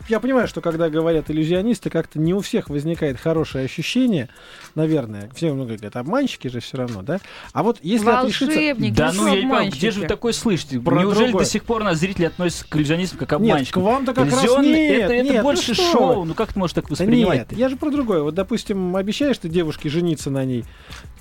я 0.08 0.20
понимаю, 0.20 0.48
что 0.48 0.60
когда 0.60 0.88
говорят 0.90 1.30
иллюзионисты, 1.30 1.90
как-то 1.90 2.18
не 2.18 2.34
у 2.34 2.40
всех 2.40 2.68
возникает 2.68 3.18
хорошее 3.18 3.64
ощущение, 3.64 4.28
наверное. 4.74 5.30
Все 5.34 5.52
много 5.52 5.74
говорят, 5.74 5.96
обманщики 5.96 6.48
же 6.48 6.60
все 6.60 6.76
равно, 6.76 7.02
да? 7.02 7.20
А 7.52 7.62
вот 7.62 7.78
если 7.82 8.08
отрешиться... 8.10 8.46
Волшебники, 8.46 8.94
Да 8.94 9.12
что 9.12 9.22
ну 9.22 9.26
я 9.28 9.34
не 9.34 9.40
понимаю, 9.42 9.70
где 9.70 9.90
же 9.90 10.00
вы 10.00 10.06
такое 10.06 10.32
слышите? 10.32 10.80
Про 10.80 11.00
Неужели 11.00 11.24
другое. 11.26 11.44
до 11.44 11.50
сих 11.50 11.64
пор 11.64 11.84
нас 11.84 11.98
зрители 11.98 12.26
относятся 12.26 12.66
к 12.68 12.76
иллюзионистам 12.76 13.18
как 13.18 13.30
Нет, 13.30 13.38
к 13.38 13.52
обманщикам? 13.52 13.82
вам-то 13.82 14.14
как 14.14 14.30
раз 14.30 14.44
Иллюзионный- 14.44 14.68
нет, 14.72 15.02
это, 15.02 15.12
это 15.14 15.24
нет, 15.24 15.34
ну 15.36 15.42
больше 15.42 15.74
что 15.74 15.92
шоу. 15.92 16.24
Ну 16.24 16.34
как 16.34 16.52
ты 16.52 16.58
можешь 16.58 16.74
так 16.74 16.84
Да 16.86 16.90
воспринимать? 16.90 17.50
Нет, 17.50 17.58
я 17.58 17.68
же 17.68 17.76
про 17.76 17.90
другое. 17.90 18.22
Вот, 18.22 18.34
допустим, 18.34 18.94
обещаешь 18.96 19.38
ты 19.38 19.48
девушке 19.48 19.88
жениться 19.88 20.30
на 20.30 20.44
ней 20.44 20.64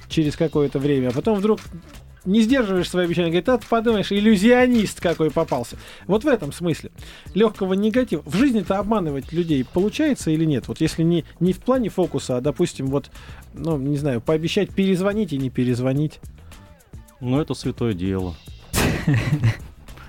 через 0.09 0.35
какое-то 0.35 0.79
время, 0.79 1.09
а 1.09 1.11
потом 1.11 1.37
вдруг 1.37 1.59
не 2.27 2.41
сдерживаешь 2.41 2.89
свои 2.89 3.05
обещания, 3.05 3.29
говорит, 3.29 3.49
а 3.49 3.57
ты 3.57 3.65
подумаешь, 3.67 4.11
иллюзионист 4.11 4.99
какой 4.99 5.31
попался. 5.31 5.77
Вот 6.05 6.25
в 6.25 6.27
этом 6.27 6.51
смысле. 6.51 6.91
Легкого 7.33 7.73
негатива. 7.73 8.21
В 8.25 8.35
жизни-то 8.35 8.77
обманывать 8.77 9.31
людей 9.31 9.65
получается 9.65 10.29
или 10.29 10.45
нет? 10.45 10.67
Вот 10.67 10.81
если 10.81 11.03
не, 11.03 11.23
не 11.39 11.53
в 11.53 11.59
плане 11.59 11.89
фокуса, 11.89 12.37
а, 12.37 12.41
допустим, 12.41 12.87
вот, 12.87 13.09
ну, 13.53 13.77
не 13.77 13.97
знаю, 13.97 14.19
пообещать 14.19 14.69
перезвонить 14.69 15.31
и 15.31 15.37
не 15.37 15.49
перезвонить. 15.49 16.19
Ну, 17.21 17.39
это 17.39 17.53
святое 17.53 17.93
дело. 17.93 18.35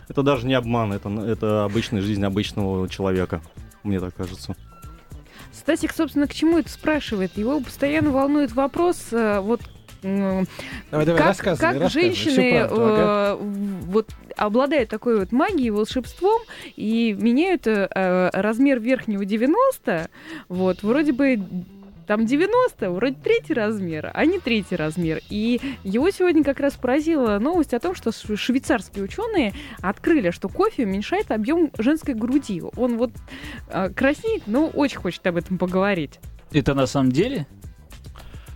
Это 0.09 0.23
даже 0.23 0.47
не 0.47 0.55
обман, 0.55 0.95
это, 0.95 1.11
это 1.11 1.65
обычная 1.65 2.01
жизнь 2.01 2.25
обычного 2.25 2.89
человека, 2.89 3.43
мне 3.83 4.01
так 4.01 4.15
кажется. 4.15 4.57
Стасик, 5.53 5.93
собственно, 5.93 6.27
к 6.27 6.33
чему 6.33 6.57
это 6.57 6.71
спрашивает? 6.71 7.37
Его 7.37 7.61
постоянно 7.61 8.09
волнует 8.09 8.53
вопрос, 8.53 9.09
э, 9.13 9.41
вот 9.41 9.61
Давай, 10.03 10.47
давай, 10.91 11.17
как, 11.17 11.27
рассказывай, 11.27 11.73
как 11.73 11.83
рассказывай, 11.83 12.15
женщины 12.15 12.51
правду, 12.59 12.85
ага. 12.85 12.99
э, 12.99 13.37
вот 13.41 14.11
обладают 14.37 14.89
такой 14.89 15.19
вот 15.19 15.33
магией, 15.33 15.71
волшебством 15.71 16.41
и 16.77 17.17
меняют 17.19 17.67
э, 17.67 18.31
размер 18.33 18.81
верхнего 18.81 19.25
90, 19.25 20.09
вот, 20.49 20.83
вроде 20.83 21.13
бы 21.13 21.41
там 22.09 22.25
90, 22.25 22.91
вроде 22.91 23.17
третий 23.23 23.53
размер, 23.53 24.11
а 24.15 24.25
не 24.25 24.39
третий 24.39 24.77
размер. 24.77 25.21
И 25.29 25.61
его 25.85 26.11
сегодня 26.11 26.43
как 26.43 26.59
раз 26.59 26.75
поразила 26.75 27.39
новость 27.39 27.75
о 27.75 27.81
том, 27.81 27.95
что 27.95 28.13
швейцарские 28.13 29.05
ученые 29.05 29.53
открыли, 29.83 30.31
что 30.31 30.49
кофе 30.49 30.85
уменьшает 30.85 31.31
объем 31.31 31.71
женской 31.77 32.15
груди. 32.15 32.63
Он 32.77 32.97
вот 32.97 33.13
э, 33.69 33.91
краснеет, 33.91 34.45
но 34.47 34.69
очень 34.69 34.99
хочет 34.99 35.27
об 35.27 35.37
этом 35.37 35.59
поговорить. 35.59 36.19
Это 36.51 36.73
на 36.73 36.87
самом 36.87 37.13
деле? 37.13 37.47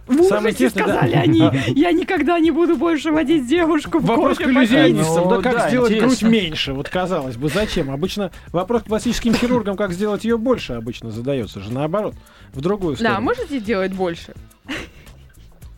В 0.07 0.23
Самое 0.25 0.53
ужасе 0.53 0.65
интересное, 0.67 0.87
да. 0.87 0.93
сказали 0.95 1.15
они, 1.15 1.39
я 1.79 1.93
никогда 1.93 2.39
не 2.41 2.51
буду 2.51 2.77
больше 2.77 3.13
водить 3.13 3.47
девушку 3.47 3.99
в 4.01 4.05
Вопрос 4.05 4.39
к 4.39 4.43
кофе 4.43 4.53
попить». 4.55 4.71
иллюзионистам. 4.73 5.25
Ну, 5.25 5.31
Да 5.31 5.43
как 5.43 5.53
да, 5.55 5.69
сделать 5.69 5.93
интересно. 5.93 6.09
грудь 6.09 6.23
меньше? 6.43 6.73
Вот 6.73 6.89
казалось 6.89 7.37
бы, 7.37 7.49
зачем? 7.49 7.91
Обычно 7.91 8.33
вопрос 8.53 8.83
к 8.83 8.87
пластическим 8.87 9.35
хирургам, 9.35 9.77
как 9.77 9.93
сделать 9.93 10.25
ее 10.25 10.39
больше, 10.39 10.73
обычно 10.75 11.11
задается 11.13 11.61
же 11.61 11.73
наоборот, 11.73 12.15
в 12.53 12.61
другую 12.61 12.97
Да, 12.97 12.99
сторону. 12.99 13.21
можете 13.23 13.61
делать 13.61 13.93
больше? 13.93 14.35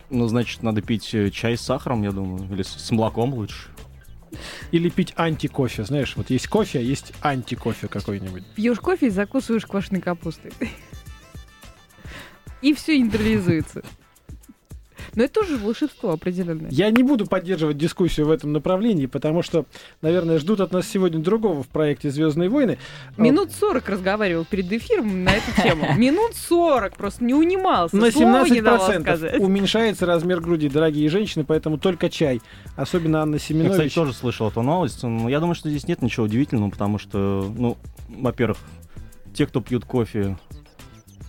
Ну, 0.09 0.27
значит, 0.27 0.63
надо 0.63 0.81
пить 0.81 1.13
э, 1.13 1.29
чай 1.31 1.57
с 1.57 1.61
сахаром, 1.61 2.03
я 2.03 2.11
думаю, 2.11 2.47
или 2.51 2.61
с, 2.63 2.69
с 2.69 2.91
молоком 2.91 3.33
лучше. 3.33 3.69
Или 4.71 4.89
пить 4.89 5.13
антикофе, 5.15 5.83
знаешь, 5.83 6.13
вот 6.15 6.29
есть 6.29 6.47
кофе, 6.47 6.79
а 6.79 6.81
есть 6.81 7.13
антикофе 7.21 7.87
какой-нибудь. 7.87 8.43
Пьешь 8.55 8.79
кофе 8.79 9.07
и 9.07 9.09
закусываешь 9.09 9.65
квашеной 9.65 10.01
капустой. 10.01 10.51
И 12.61 12.73
все 12.73 12.97
нейтрализуется. 12.99 13.83
Но 15.13 15.23
это 15.23 15.41
тоже 15.41 15.57
волшебство 15.57 16.11
определенное. 16.11 16.69
Я 16.71 16.89
не 16.89 17.03
буду 17.03 17.25
поддерживать 17.25 17.77
дискуссию 17.77 18.27
в 18.27 18.31
этом 18.31 18.53
направлении, 18.53 19.05
потому 19.05 19.41
что, 19.41 19.65
наверное, 20.01 20.39
ждут 20.39 20.61
от 20.61 20.71
нас 20.71 20.87
сегодня 20.87 21.19
другого 21.19 21.63
в 21.63 21.67
проекте 21.67 22.09
Звездные 22.09 22.49
войны. 22.49 22.77
А, 23.17 23.21
Минут 23.21 23.51
40 23.51 23.87
разговаривал 23.89 24.45
перед 24.45 24.71
эфиром 24.71 25.23
на 25.23 25.31
эту 25.31 25.61
тему. 25.61 25.87
Минут 25.97 26.35
40, 26.35 26.95
просто 26.95 27.23
не 27.23 27.33
унимался. 27.33 27.95
На 27.95 28.11
слова 28.11 28.47
не 28.47 28.61
давал 28.61 28.89
17% 28.89 29.01
сказать. 29.01 29.39
уменьшается 29.39 30.05
размер 30.05 30.41
груди, 30.41 30.69
дорогие 30.69 31.09
женщины, 31.09 31.43
поэтому 31.43 31.77
только 31.77 32.09
чай. 32.09 32.41
Особенно 32.75 33.21
Анна 33.21 33.35
Я, 33.35 33.39
кстати, 33.39 33.53
Семенович. 33.53 33.93
тоже 33.93 34.13
слышал 34.13 34.49
эту 34.49 34.61
новость. 34.61 35.03
но 35.03 35.29
Я 35.29 35.39
думаю, 35.39 35.55
что 35.55 35.69
здесь 35.69 35.87
нет 35.87 36.01
ничего 36.01 36.25
удивительного, 36.25 36.69
потому 36.69 36.97
что, 36.97 37.51
ну, 37.55 37.77
во-первых, 38.07 38.57
те, 39.33 39.45
кто 39.45 39.61
пьют 39.61 39.85
кофе, 39.85 40.37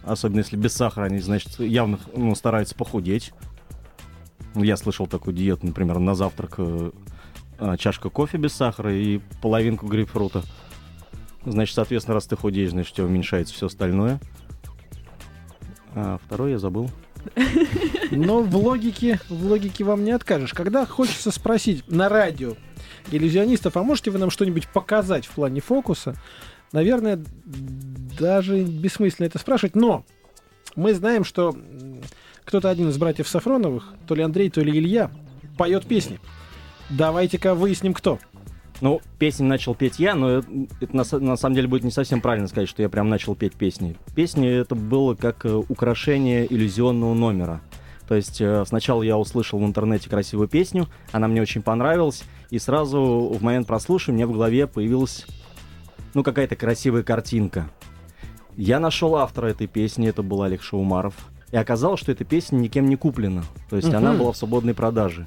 особенно 0.04 0.38
если 0.38 0.56
без 0.56 0.73
сахара, 0.73 1.04
они, 1.04 1.18
значит, 1.18 1.59
явно 1.59 1.99
ну, 2.14 2.35
стараются 2.35 2.75
похудеть. 2.75 3.33
Ну, 4.56 4.64
Я 4.64 4.78
слышал 4.78 5.06
такую 5.06 5.36
диету, 5.36 5.66
например, 5.66 5.98
на 5.98 6.14
завтрак 6.14 6.54
э, 6.56 6.90
а, 7.58 7.76
чашка 7.76 8.08
кофе 8.08 8.38
без 8.38 8.54
сахара 8.54 8.90
и 8.94 9.20
половинку 9.42 9.86
грейпфрута. 9.86 10.44
Значит, 11.44 11.75
соответственно, 11.75 12.14
раз 12.14 12.26
ты 12.26 12.36
худеешь, 12.36 12.70
значит, 12.70 12.94
у 12.94 12.96
тебя 12.96 13.06
уменьшается 13.06 13.52
все 13.52 13.66
остальное. 13.66 14.18
А 15.94 16.18
второе 16.25 16.52
я 16.52 16.58
забыл. 16.58 16.90
Но 18.10 18.40
в 18.40 18.56
логике, 18.56 19.20
в 19.28 19.44
логике 19.44 19.84
вам 19.84 20.04
не 20.04 20.12
откажешь. 20.12 20.54
Когда 20.54 20.86
хочется 20.86 21.30
спросить 21.30 21.86
на 21.86 22.08
радио 22.08 22.54
иллюзионистов, 23.10 23.76
а 23.76 23.82
можете 23.82 24.10
вы 24.10 24.18
нам 24.18 24.30
что-нибудь 24.30 24.68
показать 24.68 25.26
в 25.26 25.32
плане 25.32 25.60
фокуса? 25.60 26.16
Наверное, 26.72 27.22
даже 27.44 28.62
бессмысленно 28.62 29.26
это 29.26 29.38
спрашивать, 29.38 29.76
но 29.76 30.06
мы 30.76 30.94
знаем, 30.94 31.25
что 31.25 31.54
кто-то 32.46 32.70
один 32.70 32.88
из 32.88 32.96
братьев 32.96 33.28
Сафроновых, 33.28 33.92
то 34.06 34.14
ли 34.14 34.22
Андрей, 34.22 34.48
то 34.48 34.62
ли 34.62 34.72
Илья, 34.78 35.10
поет 35.58 35.84
песни. 35.84 36.20
Давайте-ка 36.88 37.54
выясним, 37.54 37.92
кто. 37.92 38.18
Ну, 38.80 39.00
песни 39.18 39.44
начал 39.44 39.74
петь 39.74 39.98
я, 39.98 40.14
но 40.14 40.30
это, 40.30 40.46
на, 40.92 41.02
на 41.18 41.36
самом 41.36 41.54
деле 41.56 41.66
будет 41.66 41.82
не 41.82 41.90
совсем 41.90 42.20
правильно 42.20 42.46
сказать, 42.46 42.68
что 42.68 42.82
я 42.82 42.88
прям 42.88 43.08
начал 43.08 43.34
петь 43.34 43.54
песни. 43.54 43.96
Песни 44.14 44.48
это 44.48 44.74
было 44.74 45.14
как 45.14 45.44
э, 45.44 45.54
украшение 45.54 46.46
иллюзионного 46.52 47.14
номера. 47.14 47.62
То 48.06 48.14
есть 48.14 48.40
э, 48.40 48.64
сначала 48.66 49.02
я 49.02 49.16
услышал 49.16 49.58
в 49.58 49.64
интернете 49.64 50.08
красивую 50.08 50.46
песню, 50.46 50.88
она 51.10 51.26
мне 51.26 51.42
очень 51.42 51.62
понравилась, 51.62 52.24
и 52.50 52.58
сразу 52.58 53.34
в 53.34 53.42
момент 53.42 53.66
прослушивания 53.66 54.26
у 54.26 54.30
в 54.30 54.34
голове 54.34 54.66
появилась, 54.66 55.26
ну, 56.14 56.22
какая-то 56.22 56.54
красивая 56.54 57.02
картинка. 57.02 57.68
Я 58.56 58.78
нашел 58.78 59.16
автора 59.16 59.48
этой 59.48 59.66
песни, 59.66 60.06
это 60.08 60.22
был 60.22 60.42
Олег 60.42 60.62
Шаумаров, 60.62 61.14
и 61.52 61.56
оказалось, 61.56 62.00
что 62.00 62.12
эта 62.12 62.24
песня 62.24 62.56
никем 62.56 62.88
не 62.88 62.96
куплена, 62.96 63.44
то 63.70 63.76
есть 63.76 63.92
она 63.92 64.10
Мгм. 64.10 64.20
была 64.20 64.32
в 64.32 64.36
свободной 64.36 64.74
продаже. 64.74 65.26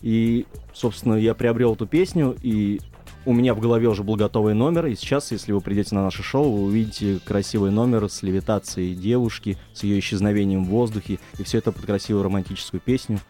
И, 0.00 0.46
собственно, 0.72 1.14
я 1.14 1.34
приобрел 1.34 1.74
эту 1.74 1.86
песню, 1.86 2.36
и 2.42 2.80
у 3.26 3.34
меня 3.34 3.52
в 3.54 3.60
голове 3.60 3.86
уже 3.88 4.02
был 4.02 4.16
готовый 4.16 4.54
номер, 4.54 4.86
и 4.86 4.94
сейчас, 4.94 5.30
если 5.30 5.52
вы 5.52 5.60
придете 5.60 5.94
на 5.94 6.02
наше 6.02 6.22
шоу, 6.22 6.50
вы 6.52 6.62
увидите 6.64 7.18
красивый 7.24 7.70
номер 7.70 8.08
с 8.08 8.22
левитацией 8.22 8.94
девушки, 8.94 9.58
с 9.74 9.82
ее 9.82 9.98
исчезновением 9.98 10.64
в 10.64 10.68
воздухе, 10.68 11.18
и 11.38 11.42
все 11.42 11.58
это 11.58 11.70
под 11.72 11.84
красивую 11.84 12.24
романтическую 12.24 12.80
песню. 12.80 13.20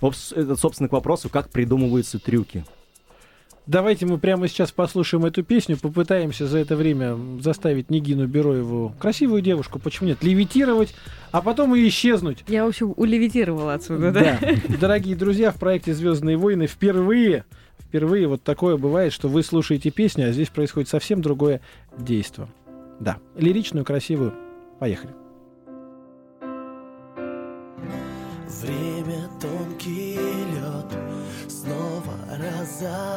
Это, 0.00 0.56
собственно, 0.56 0.88
к 0.88 0.92
вопросу, 0.92 1.28
как 1.28 1.50
придумываются 1.50 2.18
трюки. 2.18 2.64
Давайте 3.66 4.04
мы 4.04 4.18
прямо 4.18 4.46
сейчас 4.46 4.72
послушаем 4.72 5.24
эту 5.24 5.42
песню, 5.42 5.78
попытаемся 5.78 6.46
за 6.46 6.58
это 6.58 6.76
время 6.76 7.16
заставить 7.40 7.90
Нигину 7.90 8.26
Бероеву, 8.26 8.94
красивую 8.98 9.40
девушку, 9.40 9.78
почему 9.78 10.08
нет, 10.08 10.22
левитировать, 10.22 10.94
а 11.32 11.40
потом 11.40 11.74
и 11.74 11.88
исчезнуть. 11.88 12.44
Я, 12.46 12.66
в 12.66 12.68
общем, 12.68 12.92
улевитировала 12.94 13.72
отсюда, 13.72 14.12
да? 14.12 14.38
Да. 14.38 14.76
Дорогие 14.78 15.16
друзья, 15.16 15.50
в 15.50 15.56
проекте 15.56 15.94
Звездные 15.94 16.36
войны 16.36 16.66
впервые, 16.66 17.46
впервые 17.80 18.28
вот 18.28 18.42
такое 18.42 18.76
бывает, 18.76 19.14
что 19.14 19.28
вы 19.28 19.42
слушаете 19.42 19.90
песню, 19.90 20.28
а 20.28 20.32
здесь 20.32 20.50
происходит 20.50 20.90
совсем 20.90 21.22
другое 21.22 21.62
действие. 21.96 22.48
Да, 23.00 23.16
лиричную, 23.34 23.86
красивую. 23.86 24.34
Поехали. 24.78 25.14
Время 28.60 29.28
тонкий 29.40 30.16
лед 30.16 30.98
снова 31.48 32.14
разобьет 32.30 33.13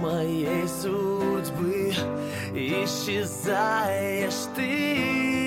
моей 0.00 0.66
судьбы 0.68 1.92
исчезаешь 2.54 4.48
ты. 4.54 5.37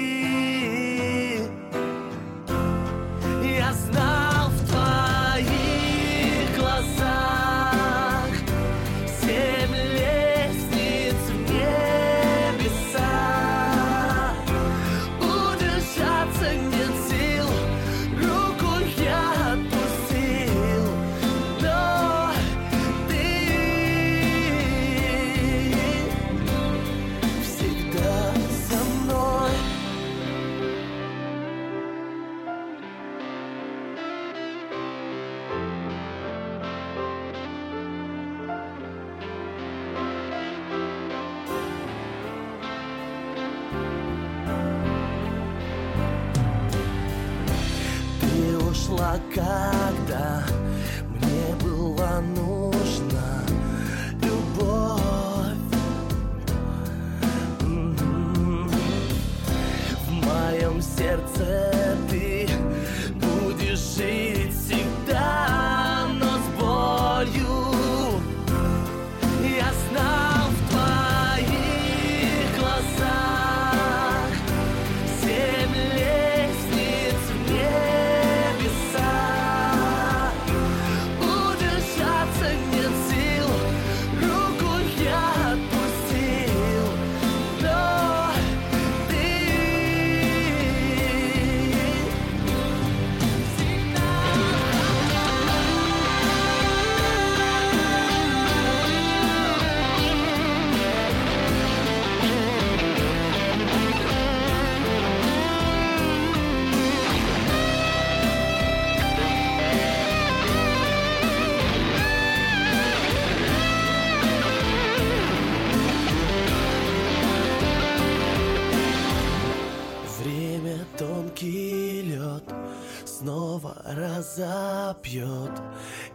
Разопьет 125.02 125.52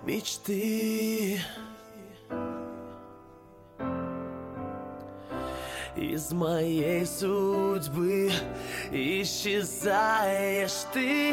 мечты. 0.04 1.40
Из 5.96 6.32
моей 6.32 7.06
судьбы 7.06 8.30
исчезаешь 8.90 10.84
ты. 10.92 11.32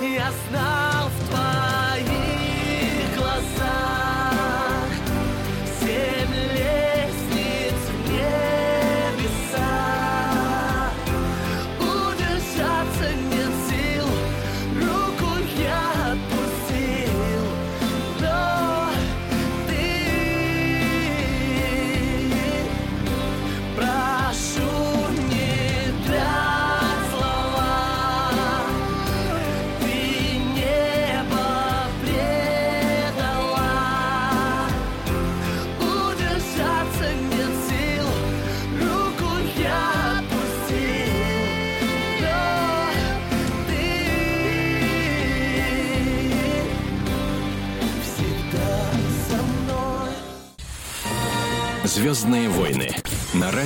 Я 0.00 0.30
знал 0.48 0.89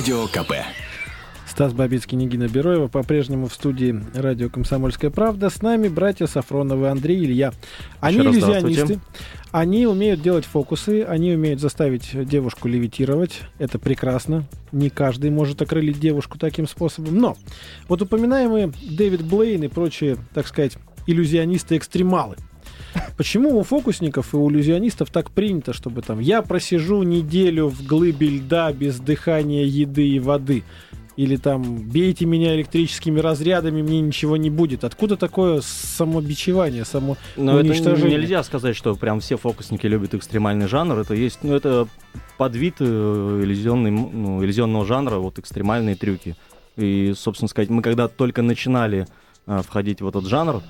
радио 0.05 0.27
КП. 0.27 0.53
Стас 1.47 1.73
Бабицкий, 1.73 2.15
Нигина 2.15 2.47
Бероева, 2.47 2.87
по-прежнему 2.87 3.47
в 3.47 3.53
студии 3.55 4.03
радио 4.13 4.49
«Комсомольская 4.49 5.09
правда». 5.09 5.49
С 5.49 5.63
нами 5.63 5.87
братья 5.87 6.27
Сафроновы, 6.27 6.89
Андрей 6.89 7.21
и 7.21 7.25
Илья. 7.25 7.53
Они 8.01 8.19
Еще 8.19 8.29
иллюзионисты, 8.29 8.99
они 9.51 9.87
умеют 9.87 10.21
делать 10.21 10.45
фокусы, 10.45 11.01
они 11.01 11.33
умеют 11.33 11.59
заставить 11.59 12.11
девушку 12.27 12.67
левитировать. 12.67 13.41
Это 13.57 13.79
прекрасно. 13.79 14.43
Не 14.71 14.91
каждый 14.91 15.31
может 15.31 15.59
окрылить 15.63 15.99
девушку 15.99 16.37
таким 16.37 16.67
способом. 16.67 17.17
Но 17.17 17.35
вот 17.87 18.03
упоминаемые 18.03 18.73
Дэвид 18.87 19.23
Блейн 19.23 19.63
и 19.63 19.69
прочие, 19.69 20.17
так 20.35 20.45
сказать, 20.45 20.77
иллюзионисты-экстремалы. 21.07 22.35
Почему 23.17 23.57
у 23.57 23.63
фокусников 23.63 24.33
и 24.33 24.37
у 24.37 24.49
иллюзионистов 24.49 25.09
так 25.09 25.31
принято, 25.31 25.73
чтобы 25.73 26.01
там 26.01 26.19
я 26.19 26.41
просижу 26.41 27.03
неделю 27.03 27.67
в 27.67 27.85
глыбе 27.85 28.27
льда 28.27 28.71
без 28.73 28.99
дыхания, 28.99 29.63
еды 29.63 30.07
и 30.07 30.19
воды? 30.19 30.63
Или 31.17 31.37
там 31.37 31.77
бейте 31.77 32.25
меня 32.25 32.55
электрическими 32.55 33.21
разрядами, 33.21 33.81
мне 33.81 34.01
ничего 34.01 34.35
не 34.35 34.49
будет. 34.49 34.83
Откуда 34.83 35.15
такое 35.15 35.61
самобичевание, 35.61 36.83
само 36.83 37.15
Но 37.37 37.57
это 37.59 37.69
нельзя 37.69 38.43
сказать, 38.43 38.75
что 38.75 38.95
прям 38.95 39.21
все 39.21 39.37
фокусники 39.37 39.87
любят 39.87 40.13
экстремальный 40.13 40.67
жанр. 40.67 40.99
Это 40.99 41.13
есть, 41.13 41.39
ну, 41.41 41.55
это 41.55 41.87
подвид 42.37 42.75
э, 42.79 42.83
иллюзионный, 43.43 43.91
ну, 43.91 44.43
иллюзионного 44.43 44.85
жанра, 44.85 45.15
вот 45.15 45.39
экстремальные 45.39 45.95
трюки. 45.95 46.35
И, 46.75 47.13
собственно 47.15 47.47
сказать, 47.47 47.69
мы 47.69 47.81
когда 47.81 48.09
только 48.09 48.41
начинали 48.41 49.07
э, 49.47 49.61
входить 49.65 50.01
в 50.01 50.07
этот 50.09 50.25
жанр, 50.25 50.61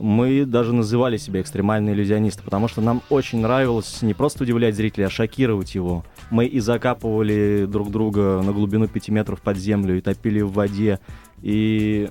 мы 0.00 0.46
даже 0.46 0.72
называли 0.72 1.18
себя 1.18 1.42
экстремальные 1.42 1.94
иллюзионисты, 1.94 2.42
потому 2.42 2.68
что 2.68 2.80
нам 2.80 3.02
очень 3.10 3.40
нравилось 3.40 4.00
не 4.02 4.14
просто 4.14 4.44
удивлять 4.44 4.74
зрителя, 4.74 5.06
а 5.06 5.10
шокировать 5.10 5.74
его. 5.74 6.04
Мы 6.30 6.46
и 6.46 6.58
закапывали 6.58 7.66
друг 7.68 7.90
друга 7.90 8.40
на 8.42 8.52
глубину 8.52 8.88
5 8.88 9.08
метров 9.10 9.42
под 9.42 9.58
землю, 9.58 9.98
и 9.98 10.00
топили 10.00 10.40
в 10.40 10.52
воде, 10.52 11.00
и 11.42 12.08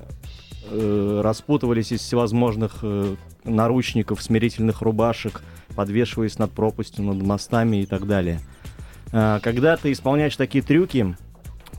э, 0.69 1.21
распутывались 1.23 1.91
из 1.91 2.02
всевозможных 2.02 2.78
э, 2.84 3.15
наручников, 3.43 4.21
смирительных 4.21 4.82
рубашек, 4.82 5.41
подвешиваясь 5.75 6.38
над 6.38 6.52
пропастью, 6.52 7.06
над 7.06 7.21
мостами 7.23 7.78
и 7.78 7.86
так 7.88 8.06
далее. 8.06 8.39
А, 9.12 9.39
когда 9.39 9.75
ты 9.78 9.91
исполняешь 9.91 10.36
такие 10.36 10.63
трюки, 10.63 11.15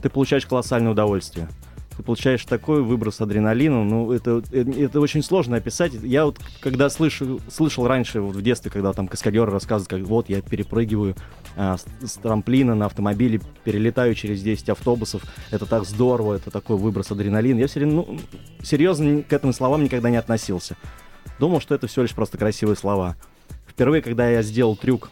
ты 0.01 0.09
получаешь 0.09 0.45
колоссальное 0.45 0.91
удовольствие. 0.91 1.47
Ты 1.95 2.03
получаешь 2.03 2.45
такой 2.45 2.81
выброс 2.81 3.19
адреналина, 3.19 3.83
ну, 3.83 4.11
это, 4.13 4.41
э, 4.51 4.63
это 4.79 5.01
очень 5.01 5.21
сложно 5.21 5.57
описать. 5.57 5.93
Я 5.93 6.25
вот, 6.25 6.39
когда 6.61 6.89
слышу, 6.89 7.41
слышал 7.49 7.85
раньше, 7.85 8.21
вот 8.21 8.35
в 8.35 8.41
детстве, 8.41 8.71
когда 8.71 8.93
там 8.93 9.07
каскадеры 9.07 9.51
рассказывают, 9.51 9.89
как 9.89 10.01
вот 10.01 10.29
я 10.29 10.41
перепрыгиваю 10.41 11.15
а, 11.57 11.77
с, 11.77 11.85
с 12.07 12.13
трамплина 12.13 12.75
на 12.75 12.85
автомобиле, 12.85 13.41
перелетаю 13.63 14.15
через 14.15 14.41
10 14.41 14.69
автобусов, 14.69 15.23
это 15.51 15.65
так 15.65 15.85
здорово, 15.85 16.35
это 16.35 16.49
такой 16.49 16.77
выброс 16.77 17.11
адреналина. 17.11 17.59
Я 17.59 17.67
все 17.67 17.85
ну, 17.85 18.17
серьезно 18.63 19.23
к 19.23 19.33
этим 19.33 19.51
словам 19.51 19.83
никогда 19.83 20.09
не 20.09 20.17
относился. 20.17 20.77
Думал, 21.39 21.59
что 21.59 21.75
это 21.75 21.87
всего 21.87 22.03
лишь 22.03 22.13
просто 22.13 22.37
красивые 22.37 22.77
слова. 22.77 23.15
Впервые, 23.67 24.01
когда 24.01 24.29
я 24.29 24.41
сделал 24.43 24.75
трюк 24.75 25.11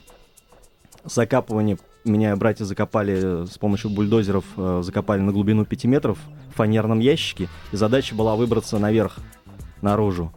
закапывания, 1.03 1.77
меня 2.05 2.35
братья 2.35 2.65
закопали 2.65 3.43
э, 3.43 3.45
с 3.49 3.57
помощью 3.57 3.89
бульдозеров, 3.91 4.45
э, 4.57 4.81
закопали 4.83 5.21
на 5.21 5.31
глубину 5.31 5.65
5 5.65 5.85
метров 5.85 6.17
в 6.53 6.55
фанерном 6.57 6.99
ящике, 6.99 7.49
и 7.71 7.75
задача 7.75 8.15
была 8.15 8.35
выбраться 8.35 8.79
наверх, 8.79 9.17
наружу. 9.81 10.31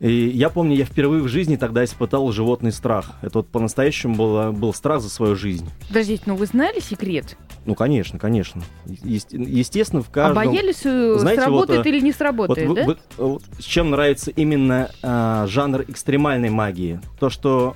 И 0.00 0.10
я 0.28 0.50
помню, 0.50 0.74
я 0.76 0.84
впервые 0.84 1.22
в 1.22 1.28
жизни 1.28 1.56
тогда 1.56 1.82
испытал 1.84 2.30
животный 2.32 2.72
страх. 2.72 3.12
Это 3.22 3.38
вот 3.38 3.48
по-настоящему 3.48 4.16
было, 4.16 4.50
был 4.50 4.74
страх 4.74 5.00
за 5.00 5.08
свою 5.08 5.34
жизнь. 5.36 5.66
Подождите, 5.88 6.24
ну 6.26 6.34
вы 6.34 6.44
знали 6.46 6.80
секрет? 6.80 7.38
Ну, 7.64 7.74
конечно, 7.74 8.18
конечно. 8.18 8.62
Есте- 8.86 9.38
естественно, 9.42 10.02
в 10.02 10.08
А 10.10 10.12
каждом... 10.12 10.44
боялись, 10.44 10.84
э, 10.84 11.16
Знаете, 11.18 11.42
сработает 11.42 11.78
вот, 11.78 11.86
э, 11.86 11.88
или 11.88 12.00
не 12.00 12.10
Вот, 12.10 12.16
сработает, 12.18 12.68
вы- 12.68 12.74
да? 12.74 12.84
вы- 12.84 12.96
вот 13.16 13.42
с 13.58 13.62
чем 13.64 13.90
нравится 13.90 14.30
именно 14.30 14.90
а, 15.02 15.46
жанр 15.46 15.82
экстремальной 15.88 16.50
магии? 16.50 17.00
То, 17.18 17.30
что 17.30 17.74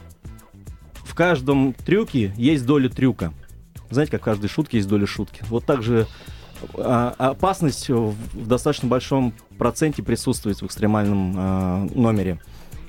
в 1.08 1.14
каждом 1.14 1.72
трюке 1.72 2.32
есть 2.36 2.66
доля 2.66 2.88
трюка. 2.88 3.32
Знаете, 3.90 4.12
как 4.12 4.20
в 4.20 4.24
каждой 4.24 4.48
шутке 4.48 4.76
есть 4.76 4.88
доля 4.88 5.06
шутки. 5.06 5.42
Вот 5.48 5.64
так 5.64 5.82
же 5.82 6.06
а, 6.76 7.14
опасность 7.16 7.88
в, 7.88 8.14
достаточно 8.34 8.88
большом 8.88 9.32
проценте 9.56 10.02
присутствует 10.02 10.60
в 10.60 10.66
экстремальном 10.66 11.34
а, 11.36 11.86
номере. 11.94 12.40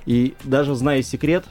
И 0.05 0.35
даже 0.43 0.75
зная 0.75 1.01
секрет, 1.01 1.45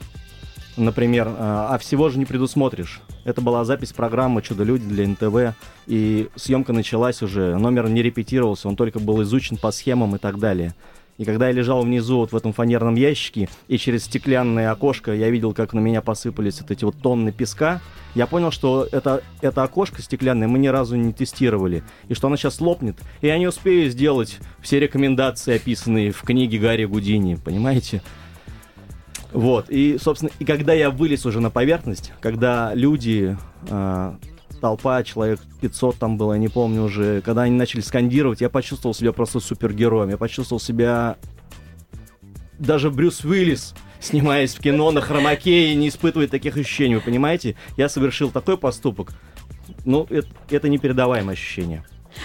например, 0.76 1.28
а, 1.30 1.74
а 1.74 1.78
всего 1.78 2.10
же 2.10 2.18
не 2.18 2.26
предусмотришь. 2.26 3.00
Это 3.24 3.40
была 3.40 3.64
запись 3.64 3.92
программы 3.92 4.42
«Чудо-люди» 4.42 4.84
для 4.84 5.08
НТВ, 5.08 5.56
и 5.86 6.28
съемка 6.36 6.72
началась 6.72 7.22
уже, 7.22 7.56
номер 7.56 7.88
не 7.88 8.02
репетировался, 8.02 8.68
он 8.68 8.76
только 8.76 9.00
был 9.00 9.22
изучен 9.22 9.56
по 9.56 9.70
схемам 9.70 10.16
и 10.16 10.18
так 10.18 10.38
далее. 10.38 10.74
И 11.18 11.24
когда 11.24 11.48
я 11.48 11.52
лежал 11.52 11.82
внизу 11.82 12.18
вот 12.18 12.32
в 12.32 12.36
этом 12.36 12.52
фанерном 12.52 12.94
ящике, 12.94 13.48
и 13.66 13.76
через 13.76 14.04
стеклянное 14.04 14.70
окошко 14.70 15.12
я 15.12 15.28
видел, 15.30 15.52
как 15.52 15.72
на 15.72 15.80
меня 15.80 16.00
посыпались 16.00 16.60
вот 16.60 16.70
эти 16.70 16.84
вот 16.84 16.96
тонны 17.02 17.32
песка, 17.32 17.80
я 18.14 18.28
понял, 18.28 18.52
что 18.52 18.86
это, 18.90 19.22
это 19.40 19.64
окошко 19.64 20.00
стеклянное 20.00 20.46
мы 20.46 20.60
ни 20.60 20.68
разу 20.68 20.96
не 20.96 21.12
тестировали, 21.12 21.82
и 22.08 22.14
что 22.14 22.28
оно 22.28 22.36
сейчас 22.36 22.60
лопнет, 22.60 22.96
и 23.20 23.26
я 23.26 23.36
не 23.36 23.48
успею 23.48 23.90
сделать 23.90 24.38
все 24.60 24.78
рекомендации, 24.78 25.56
описанные 25.56 26.12
в 26.12 26.22
книге 26.22 26.58
Гарри 26.58 26.84
Гудини, 26.84 27.34
понимаете? 27.34 28.00
Вот, 29.32 29.68
и, 29.68 29.98
собственно, 30.00 30.30
и 30.38 30.44
когда 30.44 30.72
я 30.72 30.90
вылез 30.90 31.26
уже 31.26 31.40
на 31.40 31.50
поверхность, 31.50 32.12
когда 32.20 32.72
люди, 32.74 33.36
а, 33.68 34.16
толпа, 34.58 35.02
человек 35.02 35.40
500 35.60 35.96
там 35.96 36.16
было, 36.16 36.34
я 36.34 36.38
не 36.38 36.48
помню 36.48 36.82
уже, 36.82 37.20
когда 37.22 37.42
они 37.42 37.56
начали 37.56 37.80
скандировать, 37.80 38.40
я 38.40 38.48
почувствовал 38.48 38.94
себя 38.94 39.12
просто 39.12 39.40
супергероем, 39.40 40.10
я 40.10 40.16
почувствовал 40.16 40.60
себя 40.60 41.16
даже 42.58 42.90
Брюс 42.90 43.24
Уиллис, 43.24 43.74
снимаясь 44.00 44.54
в 44.54 44.60
кино 44.60 44.90
на 44.90 45.00
хромаке 45.00 45.74
не 45.74 45.88
испытывает 45.88 46.30
таких 46.30 46.56
ощущений, 46.56 46.96
вы 46.96 47.00
понимаете? 47.00 47.56
Я 47.76 47.88
совершил 47.88 48.30
такой 48.30 48.58
поступок, 48.58 49.12
ну, 49.84 50.06
это, 50.10 50.28
это 50.50 50.68
непередаваемое 50.68 51.34
ощущение. 51.34 51.84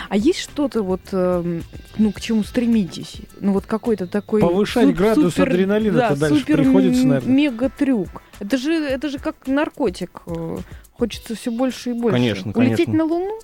А 0.10 0.18
есть 0.18 0.40
что-то 0.40 0.82
вот, 0.84 1.02
эм, 1.12 1.64
ну, 1.98 2.12
к 2.12 2.22
чему 2.22 2.44
стремитесь? 2.44 3.18
Ну, 3.40 3.54
вот 3.54 3.66
какой-то 3.66 4.08
такой... 4.08 4.42
Повышать 4.42 4.88
суп- 4.88 4.96
градус 4.98 5.34
супер- 5.36 5.50
адреналина-то 5.50 6.16
да, 6.16 6.16
дальше 6.16 6.40
супер 6.40 6.58
приходится, 6.58 7.08
наверное. 7.08 7.34
мега-трюк. 7.34 8.22
Это 8.40 8.58
же, 8.58 8.74
это 8.74 9.10
же 9.10 9.20
как 9.20 9.36
наркотик. 9.48 10.22
э, 10.28 10.58
Хочется 10.92 11.36
все 11.36 11.52
больше 11.52 11.92
и 11.92 11.94
больше. 11.94 12.18
Конечно, 12.18 12.52
Улететь 12.56 12.86
конечно. 12.86 12.94
на 12.94 13.12
Луну? 13.12 13.40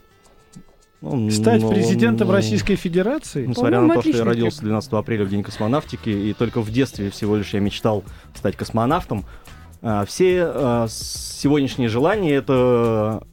Ну, 1.01 1.29
Стать 1.31 1.62
ну, 1.62 1.69
президентом 1.69 2.27
ну, 2.27 2.33
Российской 2.33 2.75
Федерации? 2.75 3.45
Несмотря 3.45 3.79
на 3.79 3.93
то, 3.95 4.01
что 4.01 4.09
я 4.17 4.23
родился 4.25 4.57
трек. 4.57 4.65
12 4.69 4.93
апреля 4.93 5.23
в 5.25 5.29
День 5.29 5.43
космонавтики, 5.43 6.09
и 6.09 6.33
только 6.33 6.59
в 6.62 6.69
детстве 6.71 7.09
всего 7.09 7.38
лишь 7.38 7.53
я 7.53 7.62
мечтал 7.62 8.03
стать 8.35 8.57
космонавтом, 8.57 9.25
а, 9.81 10.03
все 10.05 10.88
с- 10.89 11.38
сегодняшние 11.39 11.88
желания— 11.88 12.35
это 12.35 13.23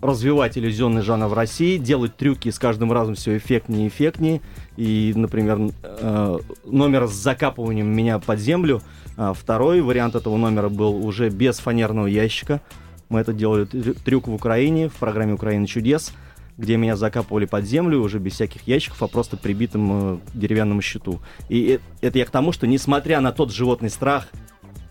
развивать 0.00 0.56
иллюзионный 0.56 1.02
жанр 1.02 1.26
в 1.26 1.32
России, 1.32 1.76
делать 1.76 2.16
трюки 2.16 2.50
с 2.50 2.58
каждым 2.58 2.92
разом 2.92 3.14
все 3.14 3.36
эффектнее 3.36 3.86
и 3.86 3.88
эффектнее. 3.88 4.40
И, 4.76 5.12
например, 5.16 5.72
э, 5.82 6.38
номер 6.64 7.08
с 7.08 7.12
закапыванием 7.12 7.88
меня 7.88 8.18
под 8.18 8.38
землю. 8.38 8.80
А 9.16 9.32
Второй 9.32 9.80
вариант 9.80 10.14
этого 10.14 10.36
номера 10.36 10.68
был 10.68 11.04
уже 11.04 11.28
без 11.30 11.58
фанерного 11.58 12.06
ящика. 12.06 12.60
Мы 13.08 13.20
это 13.20 13.32
делали 13.32 13.64
трю- 13.64 13.94
трюк 13.94 14.28
в 14.28 14.34
Украине, 14.34 14.88
в 14.88 14.94
программе 14.94 15.32
«Украина 15.32 15.66
чудес», 15.66 16.12
где 16.56 16.76
меня 16.76 16.96
закапывали 16.96 17.46
под 17.46 17.64
землю 17.64 18.00
уже 18.00 18.18
без 18.18 18.34
всяких 18.34 18.66
ящиков, 18.68 19.02
а 19.02 19.08
просто 19.08 19.36
прибитым 19.36 19.90
э, 19.92 20.18
деревянному 20.34 20.82
щиту. 20.82 21.20
И 21.48 21.80
э- 21.80 22.06
это 22.06 22.18
я 22.18 22.24
к 22.24 22.30
тому, 22.30 22.52
что 22.52 22.66
несмотря 22.66 23.20
на 23.20 23.32
тот 23.32 23.52
животный 23.52 23.90
страх, 23.90 24.28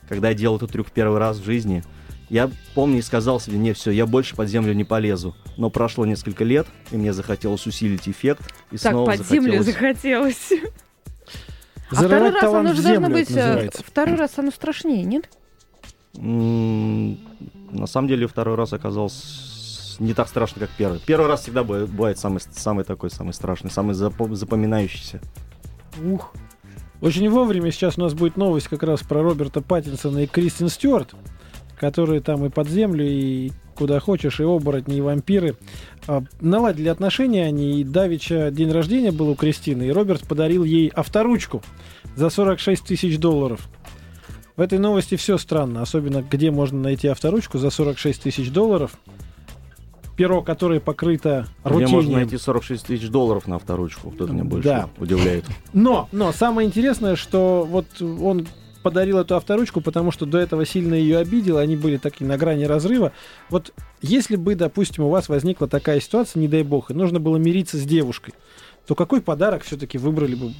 когда 0.09 0.29
я 0.29 0.33
делал 0.33 0.57
этот 0.57 0.71
трюк 0.71 0.91
первый 0.91 1.19
раз 1.19 1.37
в 1.37 1.45
жизни, 1.45 1.83
я 2.29 2.49
помню 2.75 2.99
и 2.99 3.01
сказал 3.01 3.39
себе, 3.39 3.57
не, 3.57 3.73
все, 3.73 3.91
я 3.91 4.05
больше 4.05 4.35
под 4.35 4.49
землю 4.49 4.73
не 4.73 4.83
полезу. 4.83 5.35
Но 5.57 5.69
прошло 5.69 6.05
несколько 6.05 6.43
лет, 6.43 6.67
и 6.91 6.97
мне 6.97 7.13
захотелось 7.13 7.65
усилить 7.67 8.07
эффект. 8.09 8.41
И 8.71 8.77
Так, 8.77 8.91
снова 8.91 9.11
под 9.11 9.27
землю 9.27 9.63
захотелось... 9.63 10.35
захотелось. 10.49 10.73
А 11.89 11.95
второй 11.95 12.09
Зарывать 12.09 12.33
раз 12.43 12.53
оно 12.53 12.71
в 12.71 12.75
же 12.75 12.81
должно 12.83 12.93
землю, 13.07 13.13
быть... 13.13 13.31
э, 13.31 13.35
называется. 13.47 13.83
Второй 13.85 14.15
раз 14.17 14.31
оно 14.37 14.51
страшнее, 14.51 15.03
нет? 15.05 15.29
М, 16.17 17.17
На 17.71 17.87
самом 17.87 18.09
деле 18.09 18.27
второй 18.27 18.55
раз 18.55 18.73
оказался 18.73 19.23
не 20.03 20.13
так 20.13 20.27
страшно, 20.27 20.59
как 20.59 20.69
первый. 20.77 20.99
Первый 21.05 21.27
раз 21.27 21.43
всегда 21.43 21.63
бывает, 21.63 22.19
самый, 22.19 22.39
самый 22.41 22.83
такой, 22.83 23.09
самый 23.09 23.33
страшный, 23.33 23.71
самый 23.71 23.95
запо- 23.95 24.33
запоминающийся. 24.35 25.21
Ух. 26.03 26.33
Очень 27.01 27.29
вовремя 27.29 27.71
сейчас 27.71 27.97
у 27.97 28.01
нас 28.01 28.13
будет 28.13 28.35
новость 28.37 28.67
как 28.67 28.83
раз 28.83 29.01
про 29.03 29.21
Роберта 29.23 29.61
Паттинсона 29.61 30.19
и 30.19 30.27
Кристин 30.27 30.67
Стюарт, 30.69 31.15
которые 31.79 32.21
там 32.21 32.45
и 32.45 32.49
под 32.49 32.67
землю, 32.69 33.05
и 33.07 33.51
куда 33.75 33.99
хочешь, 33.99 34.39
и 34.39 34.43
оборотни, 34.43 34.97
и 34.97 35.01
вампиры. 35.01 35.55
А, 36.07 36.23
наладили 36.41 36.89
отношения 36.89 37.45
они, 37.45 37.79
и 37.79 37.83
Давича 37.83 38.49
день 38.51 38.71
рождения 38.71 39.11
был 39.11 39.29
у 39.29 39.35
Кристины, 39.35 39.83
и 39.87 39.91
Роберт 39.91 40.27
подарил 40.27 40.63
ей 40.63 40.87
авторучку 40.89 41.61
за 42.15 42.29
46 42.29 42.83
тысяч 42.83 43.19
долларов. 43.19 43.67
В 44.55 44.61
этой 44.61 44.79
новости 44.79 45.15
все 45.15 45.37
странно, 45.37 45.83
особенно 45.83 46.23
где 46.23 46.49
можно 46.49 46.79
найти 46.79 47.07
авторучку 47.07 47.59
за 47.59 47.69
46 47.69 48.23
тысяч 48.23 48.51
долларов. 48.51 48.97
Перо, 50.15 50.41
которое 50.41 50.79
покрыто 50.79 51.45
Где 51.63 51.85
можно 51.85 52.13
найти 52.13 52.39
46 52.39 52.87
тысяч 52.87 53.07
долларов 53.09 53.45
на 53.47 53.57
авторучку? 53.57 54.09
Вот 54.09 54.19
это 54.19 54.33
меня 54.33 54.45
больше 54.45 54.67
Да. 54.67 54.89
удивляет. 54.97 55.45
Но, 55.73 56.09
но 56.11 56.31
самое 56.31 56.67
интересное, 56.67 57.15
что 57.15 57.67
вот 57.69 57.85
он 58.01 58.47
подарил 58.89 59.17
эту 59.19 59.35
авторучку, 59.35 59.81
потому 59.81 60.11
что 60.11 60.25
до 60.25 60.37
этого 60.37 60.65
сильно 60.65 60.93
ее 60.93 61.17
обидел, 61.17 61.57
они 61.57 61.75
были 61.75 61.97
такие 61.97 62.25
на 62.27 62.37
грани 62.37 62.63
разрыва. 62.65 63.11
Вот 63.49 63.73
если 64.01 64.35
бы, 64.35 64.55
допустим, 64.55 65.03
у 65.03 65.09
вас 65.09 65.27
возникла 65.29 65.67
такая 65.67 65.99
ситуация, 65.99 66.39
не 66.39 66.47
дай 66.47 66.63
бог, 66.63 66.91
и 66.91 66.93
нужно 66.93 67.19
было 67.19 67.37
мириться 67.37 67.77
с 67.77 67.83
девушкой, 67.83 68.33
то 68.87 68.95
какой 68.95 69.21
подарок 69.21 69.63
все-таки 69.63 69.97
выбрали 69.97 70.35
бы 70.35 70.53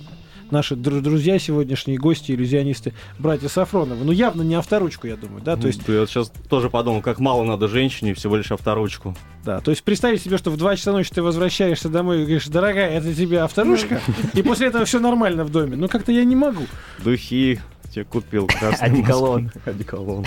наши 0.52 0.76
дру- 0.76 1.02
друзья 1.02 1.40
сегодняшние 1.40 1.98
гости, 1.98 2.32
иллюзионисты, 2.32 2.94
братья 3.20 3.48
Сафроновы? 3.50 4.04
Ну, 4.06 4.12
явно 4.12 4.42
не 4.44 4.56
авторучку, 4.56 5.06
я 5.08 5.16
думаю, 5.18 5.42
да? 5.42 5.56
То 5.58 5.68
есть, 5.68 5.82
Ну, 5.88 5.94
я 5.94 6.06
сейчас 6.06 6.32
тоже 6.50 6.70
подумал, 6.70 7.02
как 7.02 7.20
мало 7.20 7.44
надо 7.44 7.68
женщине, 7.68 8.13
всего 8.13 8.36
лишь 8.38 8.52
авторучку. 8.52 9.16
да, 9.46 9.60
то 9.62 9.72
есть 9.72 9.84
представить 9.84 10.22
себе, 10.22 10.38
что 10.38 10.50
в 10.52 10.58
2 10.58 10.76
часа 10.78 10.92
ночи 10.94 11.10
ты 11.13 11.22
возвращаешься 11.22 11.90
домой 11.90 12.20
и 12.20 12.22
говоришь, 12.24 12.48
дорогая, 12.48 12.92
это 12.98 13.13
тебе 13.13 13.40
авторучка, 13.42 14.00
и 14.34 14.42
после 14.42 14.68
этого 14.68 14.84
все 14.86 15.00
нормально 15.00 15.44
в 15.46 15.52
доме. 15.52 15.76
Ну, 15.78 15.88
как-то 15.90 16.12
я 16.13 16.24
не 16.26 16.36
могу. 16.36 16.63
Духи 17.04 17.60
тебе 17.98 18.06
купил. 18.06 18.48
красный 18.60 18.88
Одеколон. 18.90 19.52
Одеколон. 19.66 20.26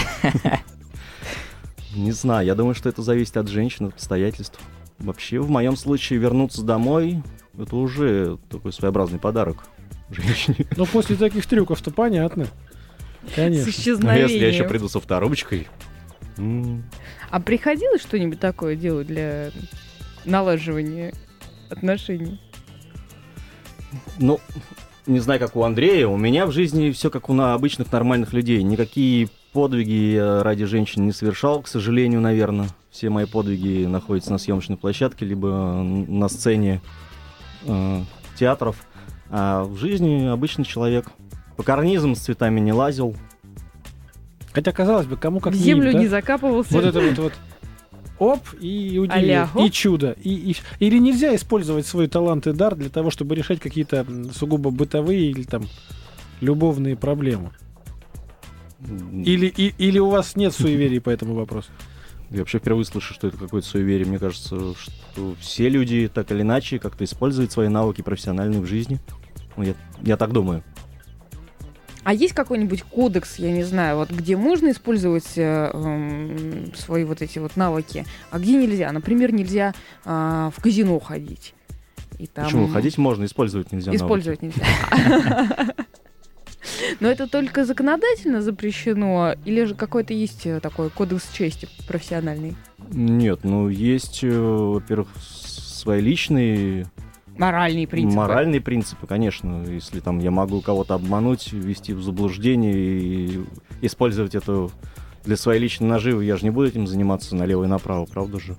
Не 1.94 2.12
знаю, 2.12 2.46
я 2.46 2.54
думаю, 2.54 2.74
что 2.74 2.88
это 2.88 3.02
зависит 3.02 3.37
от 3.37 3.48
женщин, 3.48 3.87
от 3.87 3.94
обстоятельств. 3.94 4.59
Вообще, 4.98 5.40
в 5.40 5.50
моем 5.50 5.76
случае, 5.76 6.18
вернуться 6.18 6.62
домой, 6.62 7.22
это 7.59 7.76
уже 7.76 8.38
такой 8.48 8.72
своеобразный 8.72 9.18
подарок 9.18 9.64
женщине. 10.11 10.66
Ну, 10.76 10.87
после 10.87 11.16
таких 11.16 11.46
трюков-то 11.46 11.90
понятно. 11.90 12.46
С 13.30 13.35
Конечно. 13.35 13.66
А 13.66 13.70
исчезновением. 13.70 14.28
если 14.28 14.40
я 14.40 14.48
еще 14.48 14.64
приду 14.64 14.88
со 14.88 14.98
авторучкой, 14.98 15.68
м, 16.37 16.85
А 17.30 17.40
приходилось 17.40 18.02
что-нибудь 18.02 18.40
такое 18.40 18.76
делать 18.76 19.06
для 19.06 19.50
налаживания 20.24 21.12
отношений? 21.70 22.40
Ну, 24.18 24.40
не 25.06 25.20
знаю, 25.20 25.40
как 25.40 25.56
у 25.56 25.62
Андрея, 25.62 26.06
у 26.06 26.16
меня 26.16 26.46
в 26.46 26.52
жизни 26.52 26.90
все 26.90 27.10
как 27.10 27.28
у 27.28 27.32
на 27.32 27.54
обычных 27.54 27.90
нормальных 27.92 28.32
людей. 28.32 28.62
Никакие 28.62 29.28
подвиги 29.52 30.14
я 30.14 30.42
ради 30.42 30.64
женщин 30.64 31.06
не 31.06 31.12
совершал, 31.12 31.62
к 31.62 31.68
сожалению, 31.68 32.20
наверное. 32.20 32.68
Все 32.90 33.10
мои 33.10 33.26
подвиги 33.26 33.86
находятся 33.86 34.32
на 34.32 34.38
съемочной 34.38 34.76
площадке, 34.76 35.24
либо 35.24 35.48
на 35.82 36.28
сцене 36.28 36.80
э, 37.64 38.02
театров. 38.38 38.76
А 39.30 39.64
в 39.64 39.76
жизни 39.76 40.26
обычный 40.26 40.64
человек. 40.64 41.06
По 41.56 41.62
карнизам 41.62 42.14
с 42.14 42.20
цветами 42.20 42.58
не 42.58 42.72
лазил. 42.72 43.14
Хотя, 44.52 44.72
казалось 44.72 45.06
бы, 45.06 45.16
кому 45.16 45.40
как 45.40 45.52
в 45.52 45.56
не 45.56 45.62
землю 45.62 45.88
им, 45.90 45.92
да? 45.92 45.98
не 45.98 46.08
закапывался. 46.08 46.72
Вот 46.72 46.84
это 46.84 47.00
вот, 47.00 47.18
вот. 47.18 47.32
Оп, 48.20 48.40
и 48.61 48.98
удивил. 48.98 49.16
И 49.66 49.70
чудо. 49.70 50.14
И, 50.22 50.52
и- 50.52 50.56
Или 50.78 50.98
нельзя 50.98 51.35
использовать 51.35 51.87
свой 51.87 52.06
талант 52.06 52.46
и 52.46 52.52
дар 52.52 52.76
для 52.76 52.88
того, 52.90 53.11
чтобы 53.11 53.35
решать 53.35 53.59
какие-то 53.61 54.06
сугубо 54.33 54.70
бытовые 54.70 55.30
или 55.30 55.42
там 55.42 55.64
любовные 56.40 56.96
проблемы? 56.96 57.50
Или, 59.24 59.46
и- 59.46 59.74
или 59.78 59.98
у 59.98 60.09
вас 60.09 60.37
нет 60.37 60.52
суеверий 60.54 61.00
по 61.00 61.11
этому 61.11 61.35
вопросу? 61.35 61.70
Я 62.30 62.38
вообще 62.38 62.59
впервые 62.59 62.85
слышу, 62.85 63.12
что 63.12 63.26
это 63.26 63.37
какое-то 63.37 63.66
суеверие. 63.66 64.06
Мне 64.06 64.18
кажется, 64.18 64.74
что 64.78 65.35
все 65.40 65.68
люди 65.68 66.09
так 66.12 66.30
или 66.30 66.42
иначе 66.42 66.78
как-то 66.78 67.04
используют 67.04 67.50
свои 67.52 67.68
навыки 67.68 68.02
профессиональные 68.02 68.61
в 68.61 68.66
жизни. 68.66 69.00
Ну, 69.56 69.64
я, 69.64 69.74
я 70.02 70.16
так 70.16 70.33
думаю. 70.33 70.62
А 72.02 72.14
есть 72.14 72.34
какой-нибудь 72.34 72.82
кодекс, 72.82 73.38
я 73.38 73.52
не 73.52 73.62
знаю, 73.62 73.98
вот 73.98 74.10
где 74.10 74.36
можно 74.36 74.70
использовать 74.70 75.36
э, 75.36 75.70
эм, 75.72 76.72
свои 76.74 77.04
вот 77.04 77.20
эти 77.20 77.38
вот 77.38 77.56
навыки, 77.56 78.06
а 78.30 78.38
где 78.38 78.54
нельзя? 78.54 78.90
Например, 78.90 79.32
нельзя 79.32 79.74
а, 80.04 80.50
в 80.56 80.62
казино 80.62 80.98
ходить. 80.98 81.54
И 82.18 82.26
там 82.26 82.44
Почему? 82.44 82.68
Ходить 82.68 82.98
можно, 82.98 83.24
использовать 83.24 83.72
нельзя. 83.72 83.92
навыки. 83.92 84.02
Использовать 84.02 84.42
нельзя. 84.42 84.64
Но 87.00 87.08
это 87.08 87.26
только 87.26 87.64
законодательно 87.64 88.42
запрещено, 88.42 89.34
или 89.44 89.64
же 89.64 89.74
какой-то 89.74 90.12
есть 90.12 90.46
э, 90.46 90.60
такой 90.60 90.90
кодекс 90.90 91.30
чести 91.32 91.68
профессиональный? 91.86 92.56
Нет, 92.90 93.40
ну 93.44 93.68
есть, 93.68 94.22
э, 94.22 94.30
во-первых, 94.30 95.08
свои 95.18 96.00
личные 96.00 96.86
Моральные 97.40 97.88
принципы. 97.88 98.16
моральные 98.16 98.61
принципы, 98.61 99.07
конечно. 99.07 99.64
Если 99.66 100.00
там 100.00 100.18
я 100.18 100.31
могу 100.31 100.61
кого-то 100.61 100.92
обмануть, 100.94 101.53
ввести 101.53 101.94
в 101.94 102.03
заблуждение 102.03 102.74
и 102.74 103.40
использовать 103.81 104.35
эту 104.35 104.70
для 105.24 105.38
своей 105.38 105.59
личной 105.59 105.88
наживы 105.88 106.22
я 106.24 106.37
же 106.37 106.44
не 106.44 106.50
буду 106.50 106.68
этим 106.68 106.87
заниматься 106.87 107.35
налево 107.35 107.64
и 107.64 107.66
направо, 107.66 108.05
правда 108.05 108.38
же? 108.38 108.57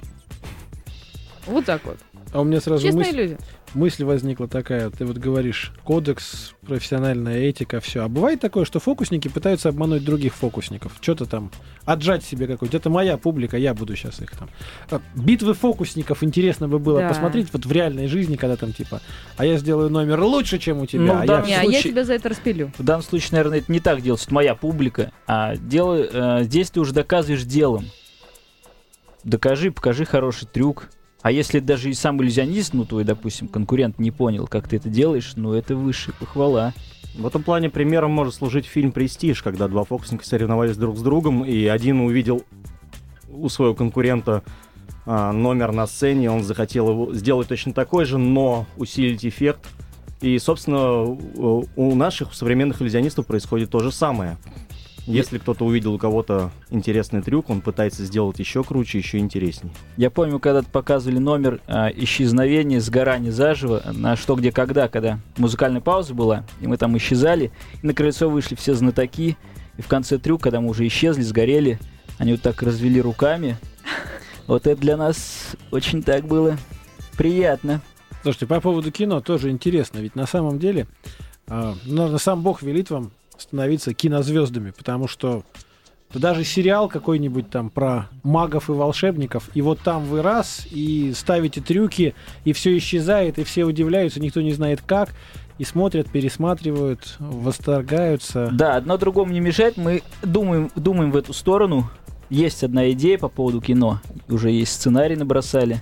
Вот 1.45 1.65
так 1.65 1.85
вот. 1.85 1.99
А 2.33 2.41
у 2.41 2.43
меня 2.43 2.59
сразу 2.59 2.83
Честные 2.83 3.05
мысль, 3.05 3.17
люди. 3.17 3.37
Мысль 3.73 4.03
возникла 4.03 4.47
такая. 4.47 4.89
Ты 4.89 5.05
вот 5.05 5.17
говоришь, 5.17 5.73
кодекс, 5.83 6.53
профессиональная 6.65 7.39
этика, 7.39 7.79
все. 7.79 8.03
А 8.03 8.07
бывает 8.07 8.39
такое, 8.39 8.65
что 8.65 8.79
фокусники 8.79 9.27
пытаются 9.27 9.69
обмануть 9.69 10.03
других 10.03 10.33
фокусников. 10.35 10.93
Что-то 11.01 11.25
там 11.25 11.51
отжать 11.85 12.23
себе 12.23 12.47
какой-то. 12.47 12.77
Это 12.77 12.89
моя 12.89 13.17
публика, 13.17 13.57
я 13.57 13.73
буду 13.73 13.95
сейчас 13.95 14.19
их 14.21 14.31
там. 14.31 14.49
А, 14.89 15.01
Битвы 15.15 15.53
фокусников 15.53 16.23
интересно 16.23 16.67
бы 16.67 16.79
было 16.79 17.01
Да. 17.01 17.09
посмотреть 17.09 17.47
вот 17.53 17.65
в 17.65 17.71
реальной 17.71 18.07
жизни, 18.07 18.35
когда 18.35 18.55
там 18.55 18.73
типа, 18.73 19.01
а 19.37 19.45
я 19.45 19.57
сделаю 19.57 19.89
номер 19.89 20.21
лучше, 20.21 20.59
чем 20.59 20.81
у 20.81 20.85
тебя. 20.85 21.01
Ну, 21.01 21.13
а 21.19 21.25
я 21.25 21.37
а 21.37 21.47
я 21.47 21.61
случае- 21.63 21.91
тебя 21.91 22.03
за 22.03 22.13
это 22.13 22.29
распилю. 22.29 22.71
В 22.77 22.83
данном 22.83 23.03
случае, 23.03 23.29
наверное, 23.33 23.59
это 23.59 23.71
не 23.71 23.79
так 23.79 24.01
делается, 24.01 24.27
это 24.27 24.33
моя 24.33 24.55
публика, 24.55 25.11
а 25.27 25.55
дело, 25.55 25.95
э, 26.39 26.43
здесь 26.43 26.69
ты 26.71 26.79
уже 26.79 26.93
доказываешь 26.93 27.43
делом. 27.43 27.85
Докажи, 29.23 29.71
покажи 29.71 30.05
хороший 30.05 30.47
трюк. 30.47 30.89
А 31.21 31.31
если 31.31 31.59
даже 31.59 31.89
и 31.89 31.93
сам 31.93 32.21
иллюзионист, 32.21 32.73
ну 32.73 32.85
твой, 32.85 33.03
допустим, 33.03 33.47
конкурент 33.47 33.99
не 33.99 34.11
понял, 34.11 34.47
как 34.47 34.67
ты 34.67 34.77
это 34.77 34.89
делаешь, 34.89 35.33
ну 35.35 35.53
это 35.53 35.75
высшая 35.75 36.13
похвала. 36.13 36.73
В 37.15 37.27
этом 37.27 37.43
плане 37.43 37.69
примером 37.69 38.11
может 38.11 38.33
служить 38.33 38.65
фильм 38.65 38.91
«Престиж», 38.91 39.43
когда 39.43 39.67
два 39.67 39.83
фокусника 39.83 40.25
соревновались 40.25 40.77
друг 40.77 40.97
с 40.97 41.01
другом, 41.01 41.43
и 41.43 41.65
один 41.65 41.99
увидел 41.99 42.43
у 43.29 43.49
своего 43.49 43.75
конкурента 43.75 44.43
а, 45.05 45.31
номер 45.31 45.73
на 45.73 45.87
сцене, 45.87 46.31
он 46.31 46.43
захотел 46.43 46.89
его 46.89 47.13
сделать 47.13 47.47
точно 47.47 47.73
такой 47.73 48.05
же, 48.05 48.17
но 48.17 48.65
усилить 48.77 49.25
эффект. 49.25 49.67
И, 50.21 50.37
собственно, 50.39 51.01
у 51.03 51.65
у 51.75 51.95
наших 51.95 52.33
современных 52.33 52.81
иллюзионистов 52.81 53.25
происходит 53.25 53.71
то 53.71 53.79
же 53.79 53.91
самое. 53.91 54.37
Если 55.07 55.39
кто-то 55.39 55.65
увидел 55.65 55.95
у 55.95 55.97
кого-то 55.97 56.51
интересный 56.69 57.23
трюк, 57.23 57.49
он 57.49 57.61
пытается 57.61 58.05
сделать 58.05 58.37
еще 58.37 58.63
круче, 58.63 58.99
еще 58.99 59.17
интереснее. 59.17 59.73
Я 59.97 60.11
помню, 60.11 60.37
когда 60.39 60.61
показывали 60.61 61.17
номер 61.17 61.59
а, 61.67 61.89
исчезновения, 61.89 62.79
сгорания 62.79 63.31
заживо 63.31 63.81
на 63.91 64.15
что, 64.15 64.35
где, 64.35 64.51
когда, 64.51 64.87
когда 64.87 65.19
музыкальная 65.37 65.81
пауза 65.81 66.13
была, 66.13 66.43
и 66.59 66.67
мы 66.67 66.77
там 66.77 66.95
исчезали, 66.97 67.51
и 67.81 67.87
на 67.87 67.95
крыльцо 67.95 68.29
вышли 68.29 68.53
все 68.53 68.75
знатоки, 68.75 69.37
и 69.77 69.81
в 69.81 69.87
конце 69.87 70.19
трюк, 70.19 70.43
когда 70.43 70.61
мы 70.61 70.69
уже 70.69 70.85
исчезли, 70.85 71.23
сгорели, 71.23 71.79
они 72.19 72.33
вот 72.33 72.41
так 72.41 72.61
развели 72.61 73.01
руками. 73.01 73.57
Вот 74.45 74.67
это 74.67 74.79
для 74.79 74.97
нас 74.97 75.55
очень 75.71 76.03
так 76.03 76.25
было 76.25 76.57
приятно. 77.17 77.81
Слушайте, 78.21 78.45
по 78.45 78.61
поводу 78.61 78.91
кино 78.91 79.19
тоже 79.19 79.49
интересно, 79.49 79.97
ведь 79.97 80.15
на 80.15 80.27
самом 80.27 80.59
деле, 80.59 80.87
а, 81.47 81.73
ну, 81.85 81.95
наверное, 81.95 82.19
сам 82.19 82.43
Бог 82.43 82.61
велит 82.61 82.91
вам 82.91 83.11
становиться 83.51 83.93
кинозвездами, 83.93 84.71
потому 84.71 85.09
что 85.09 85.43
да 86.13 86.19
даже 86.19 86.45
сериал 86.45 86.87
какой-нибудь 86.87 87.49
там 87.49 87.69
про 87.69 88.07
магов 88.23 88.69
и 88.69 88.71
волшебников, 88.71 89.49
и 89.53 89.61
вот 89.61 89.81
там 89.81 90.05
вы 90.05 90.21
раз, 90.21 90.65
и 90.71 91.11
ставите 91.13 91.59
трюки, 91.59 92.15
и 92.45 92.53
все 92.53 92.77
исчезает, 92.77 93.39
и 93.39 93.43
все 93.43 93.65
удивляются, 93.65 94.21
никто 94.21 94.39
не 94.39 94.53
знает 94.53 94.81
как, 94.81 95.09
и 95.57 95.65
смотрят, 95.65 96.09
пересматривают, 96.09 97.17
восторгаются. 97.19 98.49
Да, 98.53 98.77
одно 98.77 98.97
другому 98.97 99.33
не 99.33 99.41
мешает. 99.41 99.75
Мы 99.75 100.01
думаем, 100.23 100.71
думаем 100.75 101.11
в 101.11 101.17
эту 101.17 101.33
сторону. 101.33 101.89
Есть 102.29 102.63
одна 102.63 102.89
идея 102.91 103.17
по 103.17 103.27
поводу 103.27 103.59
кино. 103.59 103.99
Уже 104.29 104.49
есть 104.49 104.71
сценарий 104.71 105.17
набросали. 105.17 105.81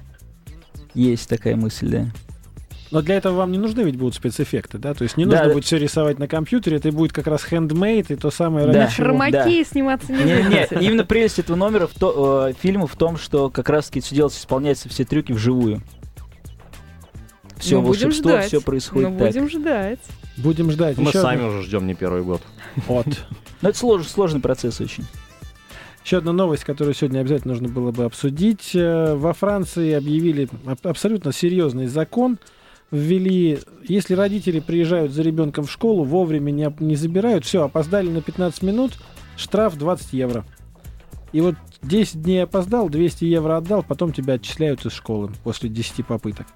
Есть 0.96 1.30
такая 1.30 1.56
мысль, 1.56 1.88
да. 1.88 2.06
Но 2.92 3.02
для 3.04 3.16
этого 3.18 3.36
вам 3.36 3.52
не 3.52 3.60
нужны 3.60 3.82
ведь 3.82 3.98
будут 3.98 4.16
спецэффекты, 4.16 4.80
да? 4.80 4.96
То 4.96 5.04
есть 5.04 5.16
не 5.16 5.26
Да, 5.26 5.32
нужно 5.32 5.48
да. 5.48 5.54
будет 5.54 5.66
все 5.66 5.78
рисовать 5.78 6.18
на 6.18 6.28
компьютере, 6.28 6.78
это 6.78 6.92
будет 6.92 7.14
как 7.14 7.28
раз 7.28 7.44
хендмейд 7.44 8.10
и 8.10 8.16
то 8.16 8.32
самое 8.32 8.66
Да. 8.66 8.74
ради 8.74 8.94
чего. 8.96 9.06
Хромакей 9.08 9.64
сниматься 9.64 10.12
не 10.12 10.24
Не, 10.24 10.34
не, 10.38 10.44
будете. 10.44 10.78
именно 10.82 11.06
прелесть 11.06 11.38
этого 11.38 11.56
номера 11.56 11.86
в 11.86 11.94
то, 11.94 12.48
э, 12.50 12.54
фильма 12.60 12.88
в 12.88 12.96
том, 12.96 13.18
что 13.18 13.52
как 13.52 13.70
раз 13.70 13.88
таки 13.88 14.00
все 14.00 14.16
делается, 14.16 14.40
исполняются 14.40 14.90
все 14.90 15.06
трюки 15.06 15.32
вживую. 15.34 15.82
Все 17.58 17.76
Ну, 17.76 17.82
будем 17.88 18.04
волшебство, 18.08 18.32
ждать. 18.32 18.48
все 18.48 18.62
происходит 18.62 19.10
Ну, 19.10 19.18
так. 19.20 19.28
будем 19.28 19.50
ждать. 19.50 20.00
Будем 20.38 20.72
ждать. 20.72 20.98
Мы 20.98 21.10
Еще 21.10 21.22
сами 21.22 21.42
одна- 21.46 21.48
уже 21.50 21.64
ждем 21.64 21.86
не 21.86 21.94
первый 21.94 22.24
год. 22.24 22.42
Вот. 22.88 23.06
Но 23.62 23.70
это 23.70 23.78
слож- 23.78 24.08
сложный 24.08 24.40
процесс 24.40 24.80
очень. 24.80 25.04
Еще 26.06 26.18
одна 26.18 26.32
новость, 26.32 26.64
которую 26.64 26.94
сегодня 26.94 27.20
обязательно 27.20 27.54
нужно 27.54 27.68
было 27.68 27.92
бы 27.92 28.06
обсудить. 28.06 28.72
Э, 28.74 29.16
Во 29.16 29.34
Франции 29.34 29.92
объявили 29.92 30.48
аб- 30.66 30.88
абсолютно 30.88 31.34
серьезный 31.34 31.88
закон. 31.88 32.40
Ввели, 32.92 33.60
если 33.88 34.16
родители 34.16 34.60
приезжают 34.60 35.12
за 35.12 35.22
ребенком 35.22 35.66
в 35.66 35.72
школу, 35.72 36.04
вовремя 36.04 36.50
не, 36.52 36.74
не 36.80 36.96
забирают, 36.96 37.46
все, 37.46 37.64
опоздали 37.64 38.10
на 38.10 38.22
15 38.22 38.64
минут, 38.64 38.94
штраф 39.38 39.78
20 39.78 40.14
евро. 40.14 40.44
И 41.32 41.42
вот 41.42 41.56
10 41.84 42.24
дней 42.24 42.44
опоздал, 42.44 42.90
200 42.90 43.26
евро 43.26 43.58
отдал, 43.58 43.84
потом 43.84 44.12
тебя 44.12 44.36
отчисляют 44.36 44.86
из 44.86 44.94
школы 44.94 45.32
после 45.44 45.70
10 45.70 46.06
попыток. 46.06 46.48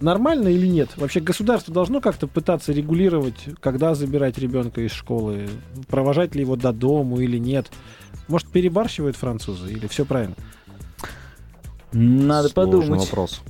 Нормально 0.00 0.48
или 0.48 0.66
нет? 0.66 0.90
Вообще 0.96 1.20
государство 1.20 1.72
должно 1.72 2.00
как-то 2.00 2.26
пытаться 2.26 2.72
регулировать, 2.72 3.48
когда 3.60 3.94
забирать 3.94 4.38
ребенка 4.38 4.80
из 4.82 4.92
школы, 4.92 5.48
провожать 5.88 6.34
ли 6.34 6.42
его 6.42 6.56
до 6.56 6.72
дому 6.72 7.20
или 7.20 7.38
нет. 7.38 7.70
Может, 8.28 8.48
перебарщивают 8.48 9.16
французы 9.16 9.72
или 9.72 9.86
все 9.86 10.04
правильно? 10.04 10.34
Надо 11.92 12.48
Сложный 12.48 12.54
подумать. 12.54 13.00
вопрос. 13.00 13.42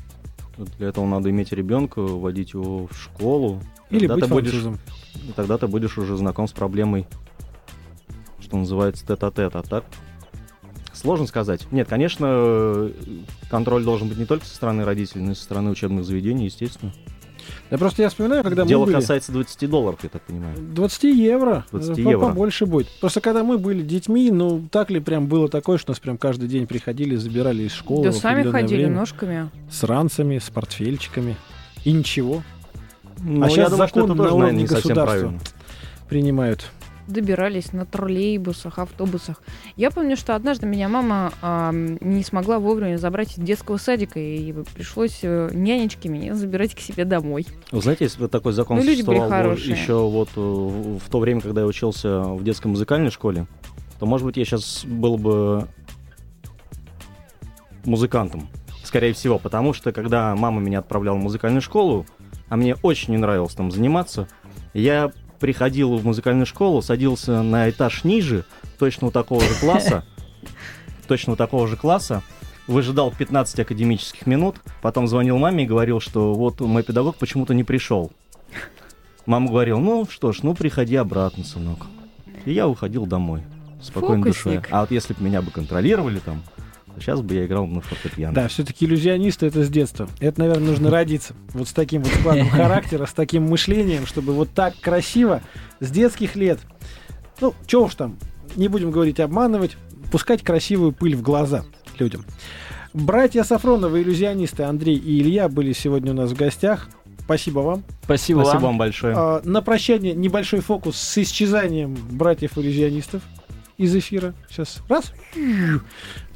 Для 0.57 0.89
этого 0.89 1.07
надо 1.07 1.31
иметь 1.31 1.53
ребенка, 1.53 2.01
водить 2.01 2.53
его 2.53 2.87
в 2.87 2.97
школу. 2.97 3.61
Или 3.91 4.07
Тогда 4.07 4.15
быть 4.15 4.25
ты 4.29 4.35
будешь- 4.35 4.51
французом? 4.51 4.79
И 5.29 5.33
тогда 5.33 5.59
ты 5.59 5.67
будешь 5.67 5.99
уже 5.99 6.17
знаком 6.17 6.47
с 6.49 6.53
проблемой, 6.53 7.07
что 8.41 8.57
называется, 8.57 9.07
тет-а-тет. 9.07 9.57
А 9.57 9.63
так 9.63 9.85
сложно 10.93 11.27
сказать. 11.27 11.67
Нет, 11.73 11.89
конечно, 11.89 12.27
э, 12.29 12.91
контроль 13.51 13.85
должен 13.85 14.09
быть 14.09 14.19
не 14.19 14.27
только 14.27 14.47
со 14.47 14.55
стороны 14.55 14.85
родителей, 14.85 15.23
но 15.25 15.33
и 15.33 15.35
со 15.35 15.43
стороны 15.43 15.71
учебных 15.71 16.05
заведений, 16.05 16.45
естественно. 16.47 16.93
Да 17.71 17.79
просто 17.79 18.03
я 18.03 18.09
вспоминаю, 18.09 18.43
когда 18.43 18.65
Дело 18.65 18.81
мы 18.81 18.87
были... 18.87 18.97
касается 18.97 19.33
20 19.33 19.71
долларов, 19.71 19.99
я 20.03 20.09
так 20.09 20.23
понимаю. 20.23 20.57
20 20.59 21.05
евро. 21.05 21.65
20 21.71 21.99
Э, 21.99 22.01
евро. 22.03 22.27
Побольше 22.29 22.67
будет. 22.67 22.89
Просто 23.01 23.21
когда 23.21 23.45
мы 23.45 23.59
были 23.59 23.83
детьми, 23.83 24.31
ну, 24.31 24.63
так 24.71 24.91
ли 24.91 25.01
прям 25.01 25.27
было 25.27 25.49
такое, 25.49 25.79
что 25.79 25.91
нас 25.93 26.01
прям 26.01 26.19
каждый 26.19 26.49
день 26.49 26.67
приходили, 26.67 27.17
забирали 27.17 27.65
из 27.65 27.73
школы 27.73 28.05
Да 28.05 28.13
сами 28.13 28.43
ходили 28.51 28.85
время 28.85 28.97
ножками. 28.97 29.51
с 29.71 29.83
ранцами, 29.85 30.39
с 30.39 30.51
портфельчиками. 30.51 31.37
И 31.85 31.93
ничего. 31.93 32.43
Ну, 33.23 33.45
щас 33.49 33.57
я 33.57 33.69
думаю, 33.69 33.89
закон 33.89 34.17
на 34.17 34.33
уровне 34.35 34.63
не 34.63 34.67
совсем 34.67 34.89
государства. 34.91 35.19
правильно. 35.21 35.41
Принимают. 36.09 36.71
Добирались 37.07 37.73
на 37.73 37.87
троллейбусах, 37.87 38.79
автобусах. 38.79 39.43
Я 39.77 39.91
помню, 39.91 40.17
что 40.17 40.35
однажды 40.35 40.67
меня 40.67 40.89
мама 40.89 41.33
а, 41.43 41.71
не 41.73 42.25
смогла 42.25 42.59
вовремя 42.59 42.97
забрать 42.97 43.39
из 43.39 43.45
детского 43.45 43.77
садика, 43.77 44.19
и 44.19 44.53
пришлось 44.75 45.21
э, 45.23 45.51
нянечке 45.53 46.09
меня 46.09 46.35
забирать 46.35 46.75
к 46.75 46.81
себе 46.81 47.05
домой. 47.05 47.47
Вы 47.71 47.81
знаете, 47.81 48.05
если 48.05 48.21
бы 48.21 48.29
такой 48.29 48.53
закон 48.53 48.79
Ну, 48.79 48.83
существовал 48.83 49.53
еще 49.53 50.09
вот 50.09 50.31
э, 50.37 50.41
в 50.41 51.05
в 51.05 51.11
то 51.11 51.19
время, 51.19 51.41
когда 51.41 51.61
я 51.61 51.67
учился 51.67 52.23
в 52.23 52.43
детской 52.43 52.69
музыкальной 52.69 53.11
школе, 53.11 53.47
то, 53.99 54.07
может 54.07 54.27
быть, 54.27 54.37
я 54.37 54.45
сейчас 54.45 54.85
был 54.85 55.19
бы 55.19 55.69
музыкантом. 57.85 58.49
Скорее 58.83 59.13
всего, 59.13 59.39
потому 59.39 59.73
что, 59.73 59.93
когда 59.93 60.35
мама 60.35 60.61
меня 60.61 60.81
отправляла 60.81 61.17
в 61.17 61.23
музыкальную 61.23 61.63
школу, 61.63 62.07
а 62.49 62.57
мне 62.57 62.77
очень 62.83 63.13
не 63.13 63.19
нравилось 63.19 63.55
там 63.55 63.71
заниматься, 63.71 64.29
я 64.73 65.13
приходил 65.41 65.97
в 65.97 66.05
музыкальную 66.05 66.47
школу, 66.47 66.83
садился 66.83 67.43
на 67.43 67.69
этаж 67.69 68.05
ниже, 68.05 68.45
точно 68.79 69.09
у 69.09 69.11
такого 69.11 69.41
же 69.43 69.55
класса, 69.61 70.05
точно 71.09 71.35
у 71.35 71.37
такого 71.37 71.67
же 71.69 71.77
класса, 71.77 72.23
выжидал 72.67 73.13
15 73.13 73.61
академических 73.61 74.27
минут, 74.27 74.57
потом 74.83 75.07
звонил 75.07 75.39
маме 75.39 75.65
и 75.65 75.67
говорил, 75.67 76.01
что 76.01 76.35
вот 76.35 76.61
мой 76.61 76.83
педагог 76.83 77.17
почему-то 77.17 77.55
не 77.55 77.65
пришел. 77.65 78.13
Мама 79.27 79.49
говорила, 79.49 79.79
ну 79.79 80.07
что 80.09 80.33
ж, 80.33 80.43
ну 80.43 80.55
приходи 80.55 80.97
обратно, 80.97 81.45
сынок. 81.45 81.87
И 82.45 82.53
я 82.53 82.69
уходил 82.69 83.07
домой. 83.07 83.43
Спокойной 83.81 84.25
душой. 84.25 84.61
А 84.71 84.83
вот 84.83 84.91
если 84.91 85.15
бы 85.15 85.23
меня 85.23 85.43
бы 85.43 85.51
контролировали 85.51 86.19
там, 86.19 86.43
сейчас 86.99 87.21
бы 87.21 87.35
я 87.35 87.47
играл 87.47 87.67
на 87.67 87.81
фортепиано. 87.81 88.35
Да, 88.35 88.49
все-таки 88.49 88.85
иллюзионисты 88.85 89.47
это 89.47 89.65
с 89.65 89.69
детства. 89.69 90.09
Это, 90.21 90.41
наверное, 90.41 90.69
нужно 90.69 90.91
родиться. 90.91 91.35
Вот 91.53 91.69
с 91.69 91.73
таким 91.73 92.03
вот 92.03 92.13
складом 92.13 92.49
характера, 92.51 93.07
с 93.07 93.13
таким 93.13 93.45
мышлением, 93.45 94.07
чтобы 94.07 94.33
вот 94.33 94.51
так 94.55 94.75
красиво 94.81 95.43
с 95.81 95.91
детских 95.91 96.37
лет. 96.37 96.59
Ну, 97.41 97.55
чего 97.67 97.85
уж 97.85 97.95
там, 97.95 98.17
не 98.57 98.69
будем 98.69 98.91
говорить 98.91 99.21
обманывать, 99.21 99.77
пускать 100.11 100.43
красивую 100.43 100.93
пыль 100.93 101.17
в 101.17 101.23
глаза 101.23 101.65
людям. 101.99 102.25
Братья 102.93 103.43
Сафроновы, 103.43 104.03
иллюзионисты 104.03 104.63
Андрей 104.63 104.97
и 104.97 105.21
Илья 105.21 105.49
были 105.49 105.73
сегодня 105.73 106.13
у 106.13 106.15
нас 106.15 106.31
в 106.31 106.37
гостях. 106.37 106.89
Спасибо 107.19 107.61
вам. 107.61 107.85
Спасибо, 108.05 108.41
Спасибо 108.41 108.55
вам. 108.55 108.63
вам 108.63 108.79
большое. 108.79 109.15
А, 109.17 109.41
на 109.45 109.63
прощание 109.63 110.15
небольшой 110.15 110.61
фокус 110.61 110.97
с 110.97 111.19
исчезанием 111.19 111.97
братьев-иллюзионистов 112.13 113.23
из 113.77 113.95
эфира. 113.95 114.35
Сейчас 114.49 114.83
раз. 114.89 115.13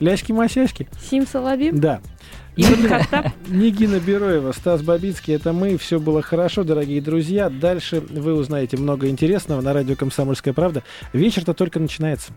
Ляськи-масяськи. 0.00 0.88
Сим 1.00 1.26
Салабим, 1.26 1.78
Да. 1.78 2.00
Нигина 2.56 4.00
Бероева, 4.00 4.50
Стас 4.50 4.82
Бабицкий, 4.82 5.34
это 5.34 5.52
мы. 5.52 5.76
Все 5.76 6.00
было 6.00 6.22
хорошо, 6.22 6.64
дорогие 6.64 7.00
друзья. 7.00 7.48
Дальше 7.48 8.00
вы 8.00 8.34
узнаете 8.34 8.76
много 8.76 9.08
интересного 9.08 9.60
на 9.60 9.72
радио 9.72 9.94
«Комсомольская 9.94 10.52
правда». 10.52 10.82
Вечер-то 11.12 11.54
только 11.54 11.78
начинается. 11.78 12.32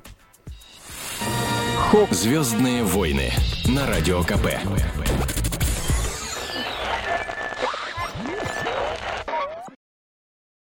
Звездные 2.12 2.84
войны 2.84 3.32
на 3.66 3.88
радио 3.88 4.22
КП. 4.24 4.48